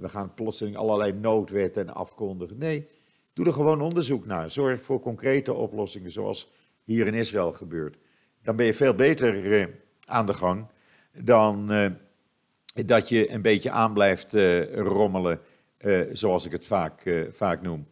we 0.01 0.09
gaan 0.09 0.35
plotseling 0.35 0.77
allerlei 0.77 1.13
noodwetten 1.13 1.95
afkondigen. 1.95 2.59
Nee, 2.59 2.89
doe 3.33 3.47
er 3.47 3.53
gewoon 3.53 3.81
onderzoek 3.81 4.27
naar. 4.27 4.51
Zorg 4.51 4.83
voor 4.83 5.01
concrete 5.01 5.53
oplossingen 5.53 6.11
zoals 6.11 6.51
hier 6.83 7.07
in 7.07 7.15
Israël 7.15 7.53
gebeurt 7.53 7.97
dan 8.43 8.57
ben 8.57 8.67
je 8.67 8.75
veel 8.75 8.95
beter 8.95 9.45
uh, 9.45 9.67
aan 10.07 10.27
de 10.27 10.35
gang 10.35 10.67
dan 11.21 11.73
uh, 11.73 11.87
dat 12.87 13.09
je 13.09 13.31
een 13.31 13.43
beetje 13.43 13.71
aan 13.71 13.93
blijft 13.93 14.35
uh, 14.35 14.75
rommelen, 14.75 15.41
zoals 16.13 16.47
ik 16.47 16.53
het 16.53 16.67
vaak, 16.67 17.25
vaak 17.31 17.63
noem. 17.63 17.87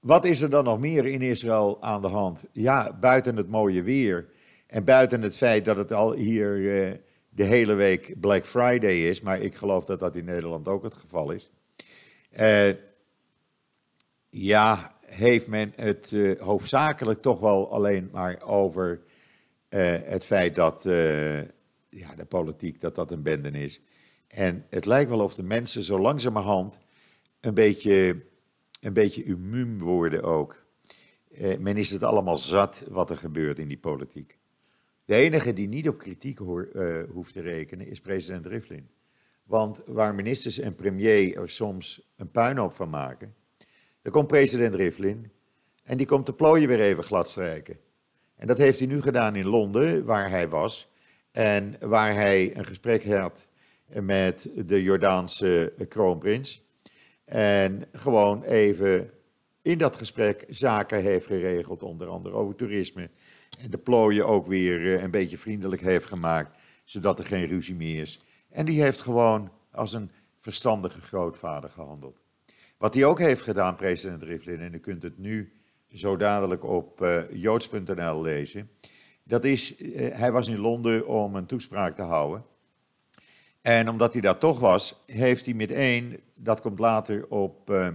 wat 0.00 0.24
is 0.24 0.40
er 0.40 0.50
dan 0.50 0.64
nog 0.64 0.78
meer 0.78 1.06
in 1.06 1.22
Israël 1.22 1.82
aan 1.82 2.02
de 2.02 2.08
hand? 2.08 2.46
Ja, 2.52 2.92
buiten 3.00 3.36
het 3.36 3.48
mooie 3.48 3.82
weer 3.82 4.28
en 4.66 4.84
buiten 4.84 5.22
het 5.22 5.36
feit 5.36 5.64
dat 5.64 5.76
het 5.76 5.92
al 5.92 6.12
hier 6.12 7.00
de 7.28 7.44
hele 7.44 7.74
week 7.74 8.14
Black 8.20 8.46
Friday 8.46 8.94
is, 8.94 9.20
maar 9.20 9.40
ik 9.40 9.54
geloof 9.54 9.84
dat 9.84 9.98
dat 10.00 10.16
in 10.16 10.24
Nederland 10.24 10.68
ook 10.68 10.82
het 10.82 10.94
geval 10.94 11.30
is. 11.30 11.50
ja, 14.30 14.92
heeft 15.00 15.46
men 15.46 15.72
het 15.76 16.16
hoofdzakelijk 16.38 17.22
toch 17.22 17.40
wel 17.40 17.72
alleen 17.72 18.08
maar 18.12 18.42
over 18.42 19.00
uh, 19.70 19.94
het 20.04 20.24
feit 20.24 20.54
dat 20.54 20.84
uh, 20.86 21.40
ja, 21.88 22.14
de 22.16 22.24
politiek 22.28 22.80
dat 22.80 22.94
dat 22.94 23.10
een 23.10 23.22
bende 23.22 23.50
is. 23.50 23.80
En 24.28 24.66
het 24.70 24.86
lijkt 24.86 25.10
wel 25.10 25.20
of 25.20 25.34
de 25.34 25.42
mensen 25.42 25.82
zo 25.82 25.98
langzamerhand 25.98 26.78
een 27.40 27.54
beetje, 27.54 28.22
een 28.80 28.92
beetje 28.92 29.24
immuun 29.24 29.82
worden 29.82 30.22
ook. 30.22 30.64
men 31.58 31.76
is 31.76 31.90
het 31.90 32.02
allemaal 32.02 32.36
zat 32.36 32.84
wat 32.88 33.10
er 33.10 33.16
gebeurt 33.16 33.58
in 33.58 33.68
die 33.68 33.78
politiek. 33.78 34.38
De 35.04 35.14
enige 35.14 35.52
die 35.52 35.68
niet 35.68 35.88
op 35.88 35.98
kritiek 35.98 36.38
hoeft 37.12 37.32
te 37.32 37.40
rekenen 37.40 37.86
is 37.86 38.00
president 38.00 38.46
Rivlin. 38.46 38.90
Want 39.42 39.82
waar 39.86 40.14
ministers 40.14 40.58
en 40.58 40.74
premier 40.74 41.36
er 41.36 41.50
soms 41.50 42.10
een 42.16 42.30
puinhoop 42.30 42.72
van 42.72 42.90
maken, 42.90 43.34
dan 44.02 44.12
komt 44.12 44.26
president 44.26 44.74
Rivlin 44.74 45.30
en 45.82 45.96
die 45.96 46.06
komt 46.06 46.26
de 46.26 46.34
plooien 46.34 46.68
weer 46.68 46.80
even 46.80 47.04
gladstrijken. 47.04 47.78
En 48.40 48.46
dat 48.46 48.58
heeft 48.58 48.78
hij 48.78 48.88
nu 48.88 49.00
gedaan 49.00 49.36
in 49.36 49.46
Londen, 49.46 50.04
waar 50.04 50.30
hij 50.30 50.48
was. 50.48 50.88
En 51.32 51.76
waar 51.80 52.14
hij 52.14 52.56
een 52.56 52.64
gesprek 52.64 53.04
had 53.04 53.48
met 53.86 54.50
de 54.66 54.82
Jordaanse 54.82 55.72
kroonprins. 55.88 56.62
En 57.24 57.84
gewoon 57.92 58.42
even 58.42 59.10
in 59.62 59.78
dat 59.78 59.96
gesprek 59.96 60.44
zaken 60.48 61.02
heeft 61.02 61.26
geregeld, 61.26 61.82
onder 61.82 62.08
andere 62.08 62.34
over 62.34 62.54
toerisme. 62.54 63.10
En 63.58 63.70
de 63.70 63.78
plooien 63.78 64.26
ook 64.26 64.46
weer 64.46 64.94
eh, 64.94 65.02
een 65.02 65.10
beetje 65.10 65.38
vriendelijk 65.38 65.82
heeft 65.82 66.06
gemaakt, 66.06 66.58
zodat 66.84 67.18
er 67.18 67.24
geen 67.24 67.46
ruzie 67.46 67.74
meer 67.74 68.00
is. 68.00 68.20
En 68.48 68.66
die 68.66 68.82
heeft 68.82 69.02
gewoon 69.02 69.52
als 69.70 69.92
een 69.92 70.10
verstandige 70.38 71.00
grootvader 71.00 71.70
gehandeld. 71.70 72.22
Wat 72.78 72.94
hij 72.94 73.04
ook 73.04 73.18
heeft 73.18 73.42
gedaan, 73.42 73.76
president 73.76 74.22
Rivlin, 74.22 74.60
en 74.60 74.74
u 74.74 74.78
kunt 74.78 75.02
het 75.02 75.18
nu 75.18 75.59
zo 75.92 76.16
dadelijk 76.16 76.64
op 76.64 77.00
uh, 77.02 77.22
joods.nl 77.32 78.22
lezen. 78.22 78.70
Dat 79.24 79.44
is, 79.44 79.80
uh, 79.80 80.14
hij 80.14 80.32
was 80.32 80.48
in 80.48 80.58
Londen 80.58 81.06
om 81.06 81.36
een 81.36 81.46
toespraak 81.46 81.96
te 81.96 82.02
houden. 82.02 82.44
En 83.60 83.88
omdat 83.88 84.12
hij 84.12 84.22
daar 84.22 84.38
toch 84.38 84.60
was, 84.60 84.98
heeft 85.06 85.44
hij 85.44 85.54
meteen, 85.54 86.20
dat 86.34 86.60
komt 86.60 86.78
later 86.78 87.28
op 87.28 87.70
uh, 87.70 87.88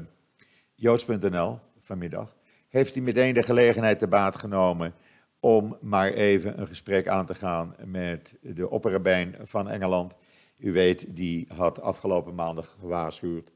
joods.nl 0.75 1.59
vanmiddag, 1.79 2.35
heeft 2.67 2.93
hij 2.93 3.03
meteen 3.03 3.33
de 3.33 3.43
gelegenheid 3.43 3.99
te 3.99 4.07
baat 4.07 4.37
genomen 4.37 4.93
om 5.39 5.77
maar 5.81 6.11
even 6.11 6.59
een 6.59 6.67
gesprek 6.67 7.07
aan 7.07 7.25
te 7.25 7.35
gaan 7.35 7.75
met 7.85 8.37
de 8.41 8.69
opperrabijn 8.69 9.35
van 9.41 9.69
Engeland. 9.69 10.17
U 10.57 10.71
weet, 10.71 11.15
die 11.15 11.47
had 11.55 11.81
afgelopen 11.81 12.35
maandag 12.35 12.77
gewaarschuwd 12.79 13.51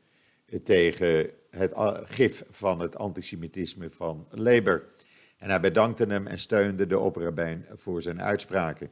tegen 0.63 1.30
het 1.49 1.73
gif 2.03 2.43
van 2.49 2.79
het 2.81 2.97
antisemitisme 2.97 3.89
van 3.89 4.27
Labour. 4.29 4.83
En 5.38 5.49
hij 5.49 5.59
bedankte 5.59 6.05
hem 6.05 6.27
en 6.27 6.39
steunde 6.39 6.88
de 6.88 6.99
opperrabijn 6.99 7.65
voor 7.75 8.01
zijn 8.01 8.21
uitspraken. 8.21 8.89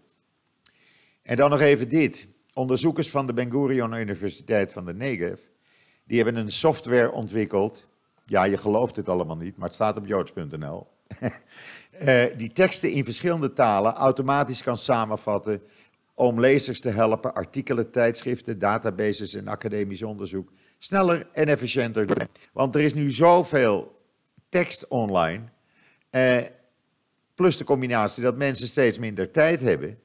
En 1.21 1.35
dan 1.35 1.49
nog 1.49 1.61
even 1.61 1.89
dit. 1.89 2.27
Onderzoekers 2.53 3.09
van 3.09 3.27
de 3.27 3.33
Ben 3.33 3.51
Gurion 3.51 3.93
Universiteit 3.93 4.73
van 4.73 4.85
de 4.85 4.93
Negev, 4.93 5.39
die 6.03 6.23
hebben 6.23 6.35
een 6.35 6.51
software 6.51 7.11
ontwikkeld. 7.11 7.87
Ja, 8.25 8.43
je 8.43 8.57
gelooft 8.57 8.95
het 8.95 9.09
allemaal 9.09 9.37
niet, 9.37 9.57
maar 9.57 9.65
het 9.65 9.75
staat 9.75 9.97
op 9.97 10.05
joods.nl. 10.05 10.87
Eh, 11.97 12.25
die 12.35 12.51
teksten 12.51 12.91
in 12.91 13.03
verschillende 13.03 13.53
talen 13.53 13.93
automatisch 13.93 14.63
kan 14.63 14.77
samenvatten 14.77 15.61
om 16.13 16.39
lezers 16.39 16.79
te 16.79 16.89
helpen 16.89 17.33
artikelen, 17.33 17.91
tijdschriften, 17.91 18.59
databases 18.59 19.33
en 19.33 19.47
academisch 19.47 20.03
onderzoek 20.03 20.51
sneller 20.77 21.27
en 21.31 21.47
efficiënter. 21.47 22.27
Want 22.53 22.75
er 22.75 22.81
is 22.81 22.93
nu 22.93 23.11
zoveel 23.11 24.01
tekst 24.49 24.87
online, 24.87 25.43
eh, 26.09 26.43
plus 27.35 27.57
de 27.57 27.63
combinatie 27.63 28.23
dat 28.23 28.37
mensen 28.37 28.67
steeds 28.67 28.99
minder 28.99 29.31
tijd 29.31 29.59
hebben, 29.59 29.99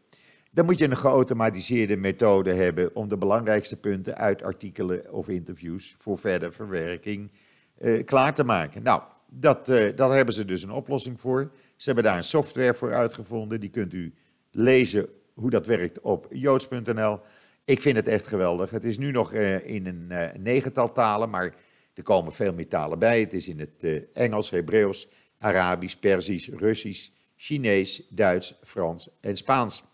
dan 0.51 0.65
moet 0.65 0.79
je 0.79 0.85
een 0.85 0.97
geautomatiseerde 0.97 1.97
methode 1.97 2.53
hebben 2.53 2.95
om 2.95 3.09
de 3.09 3.17
belangrijkste 3.17 3.77
punten 3.77 4.17
uit 4.17 4.43
artikelen 4.43 5.13
of 5.13 5.29
interviews 5.29 5.95
voor 5.99 6.19
verdere 6.19 6.53
verwerking 6.53 7.31
eh, 7.79 8.05
klaar 8.05 8.35
te 8.35 8.45
maken. 8.45 8.83
Nou, 8.83 9.03
dat, 9.31 9.69
eh, 9.69 9.97
dat 9.97 10.13
hebben 10.13 10.35
ze 10.35 10.45
dus 10.45 10.63
een 10.63 10.71
oplossing 10.71 11.21
voor. 11.21 11.51
Ze 11.77 11.85
hebben 11.87 12.05
daar 12.05 12.17
een 12.17 12.25
software 12.25 12.75
voor 12.75 12.95
uitgevonden, 12.95 13.61
die 13.61 13.71
kunt 13.71 13.93
u 13.93 14.15
lezen 14.51 15.09
hoe 15.35 15.51
dat 15.51 15.67
werkt 15.67 16.01
op 16.01 16.27
joods.nl. 16.31 17.21
Ik 17.65 17.81
vind 17.81 17.97
het 17.97 18.09
echt 18.09 18.27
geweldig. 18.27 18.71
Het 18.71 18.85
is 18.85 18.99
nu 18.99 19.11
nog 19.11 19.33
uh, 19.33 19.67
in 19.67 19.87
een 19.87 20.07
uh, 20.11 20.29
negental 20.39 20.93
talen, 20.93 21.31
maar 21.31 21.55
er 21.95 22.03
komen 22.03 22.33
veel 22.33 22.53
meer 22.53 22.69
talen 22.69 22.99
bij. 22.99 23.21
Het 23.21 23.33
is 23.33 23.49
in 23.49 23.59
het 23.59 23.83
uh, 23.85 24.03
Engels, 24.13 24.51
Hebreeuws, 24.51 25.09
Arabisch, 25.39 25.95
Perzisch, 25.95 26.49
Russisch, 26.49 27.11
Chinees, 27.37 28.07
Duits, 28.09 28.59
Frans 28.63 29.09
en 29.21 29.37
Spaans. 29.37 29.85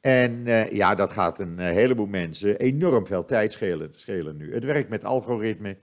En 0.00 0.44
ja, 0.70 0.94
dat 0.94 1.10
gaat 1.10 1.38
een 1.38 1.58
heleboel 1.58 2.06
mensen 2.06 2.58
enorm 2.58 3.06
veel 3.06 3.24
tijd 3.24 3.52
schelen, 3.52 3.90
schelen 3.94 4.36
nu. 4.36 4.54
Het 4.54 4.64
werkt 4.64 4.88
met 4.88 5.04
algoritme. 5.04 5.76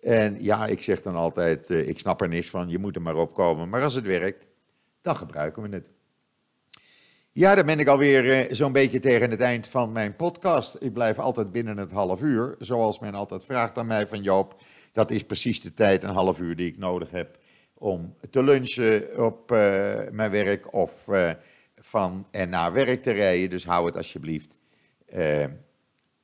En 0.00 0.42
ja, 0.42 0.66
ik 0.66 0.82
zeg 0.82 1.02
dan 1.02 1.14
altijd, 1.14 1.70
ik 1.70 1.98
snap 1.98 2.20
er 2.20 2.28
niks 2.28 2.50
van, 2.50 2.68
je 2.68 2.78
moet 2.78 2.96
er 2.96 3.02
maar 3.02 3.16
opkomen. 3.16 3.68
Maar 3.68 3.82
als 3.82 3.94
het 3.94 4.06
werkt, 4.06 4.46
dan 5.00 5.16
gebruiken 5.16 5.62
we 5.62 5.68
het. 5.68 5.90
Ja, 7.38 7.54
dan 7.54 7.66
ben 7.66 7.78
ik 7.78 7.86
alweer 7.86 8.54
zo'n 8.54 8.72
beetje 8.72 8.98
tegen 8.98 9.30
het 9.30 9.40
eind 9.40 9.66
van 9.66 9.92
mijn 9.92 10.16
podcast. 10.16 10.76
Ik 10.80 10.92
blijf 10.92 11.18
altijd 11.18 11.52
binnen 11.52 11.76
het 11.76 11.90
half 11.90 12.22
uur. 12.22 12.54
Zoals 12.58 12.98
men 12.98 13.14
altijd 13.14 13.44
vraagt 13.44 13.78
aan 13.78 13.86
mij 13.86 14.06
van 14.06 14.22
Joop, 14.22 14.60
dat 14.92 15.10
is 15.10 15.24
precies 15.24 15.60
de 15.60 15.74
tijd, 15.74 16.02
een 16.02 16.10
half 16.10 16.40
uur 16.40 16.56
die 16.56 16.66
ik 16.66 16.78
nodig 16.78 17.10
heb 17.10 17.38
om 17.74 18.14
te 18.30 18.42
lunchen 18.42 19.24
op 19.24 19.50
mijn 20.10 20.30
werk 20.30 20.72
of 20.72 21.08
van 21.76 22.26
en 22.30 22.48
naar 22.48 22.72
werk 22.72 23.02
te 23.02 23.10
rijden. 23.10 23.50
Dus 23.50 23.64
hou 23.64 23.86
het 23.86 23.96
alsjeblieft 23.96 24.58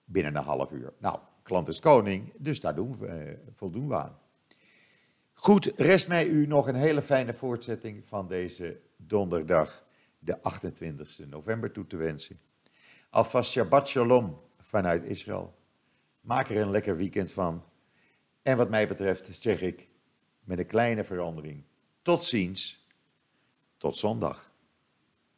binnen 0.05 0.37
een 0.37 0.44
half 0.44 0.72
uur. 0.72 0.92
Nou, 0.98 1.18
klant 1.42 1.68
is 1.68 1.81
koning, 1.81 2.33
dus 2.37 2.61
daar 2.61 2.74
doen 2.74 2.98
we, 2.98 3.38
voldoen 3.50 3.88
we 3.88 3.94
aan. 3.94 4.18
Goed, 5.33 5.72
rest 5.77 6.09
mij 6.09 6.27
u 6.27 6.46
nog 6.46 6.68
een 6.68 6.74
hele 6.74 7.03
fijne 7.03 7.35
voortzetting 7.35 8.07
van 8.07 8.29
deze 8.29 8.81
donderdag, 8.96 9.85
de 10.24 10.42
28 10.42 11.18
november, 11.18 11.72
toe 11.72 11.87
te 11.87 11.96
wensen. 11.96 12.40
Alvast 13.10 13.50
Shabbat 13.50 13.88
Shalom 13.88 14.40
vanuit 14.58 15.04
Israël. 15.04 15.54
Maak 16.20 16.48
er 16.48 16.56
een 16.56 16.70
lekker 16.70 16.96
weekend 16.96 17.32
van. 17.32 17.64
En 18.42 18.56
wat 18.56 18.70
mij 18.70 18.88
betreft 18.88 19.37
zeg 19.42 19.60
ik 19.60 19.88
met 20.40 20.58
een 20.58 20.66
kleine 20.66 21.04
verandering. 21.04 21.64
Tot 22.02 22.22
ziens. 22.22 22.87
Tot 23.76 23.96
zondag. 23.96 24.43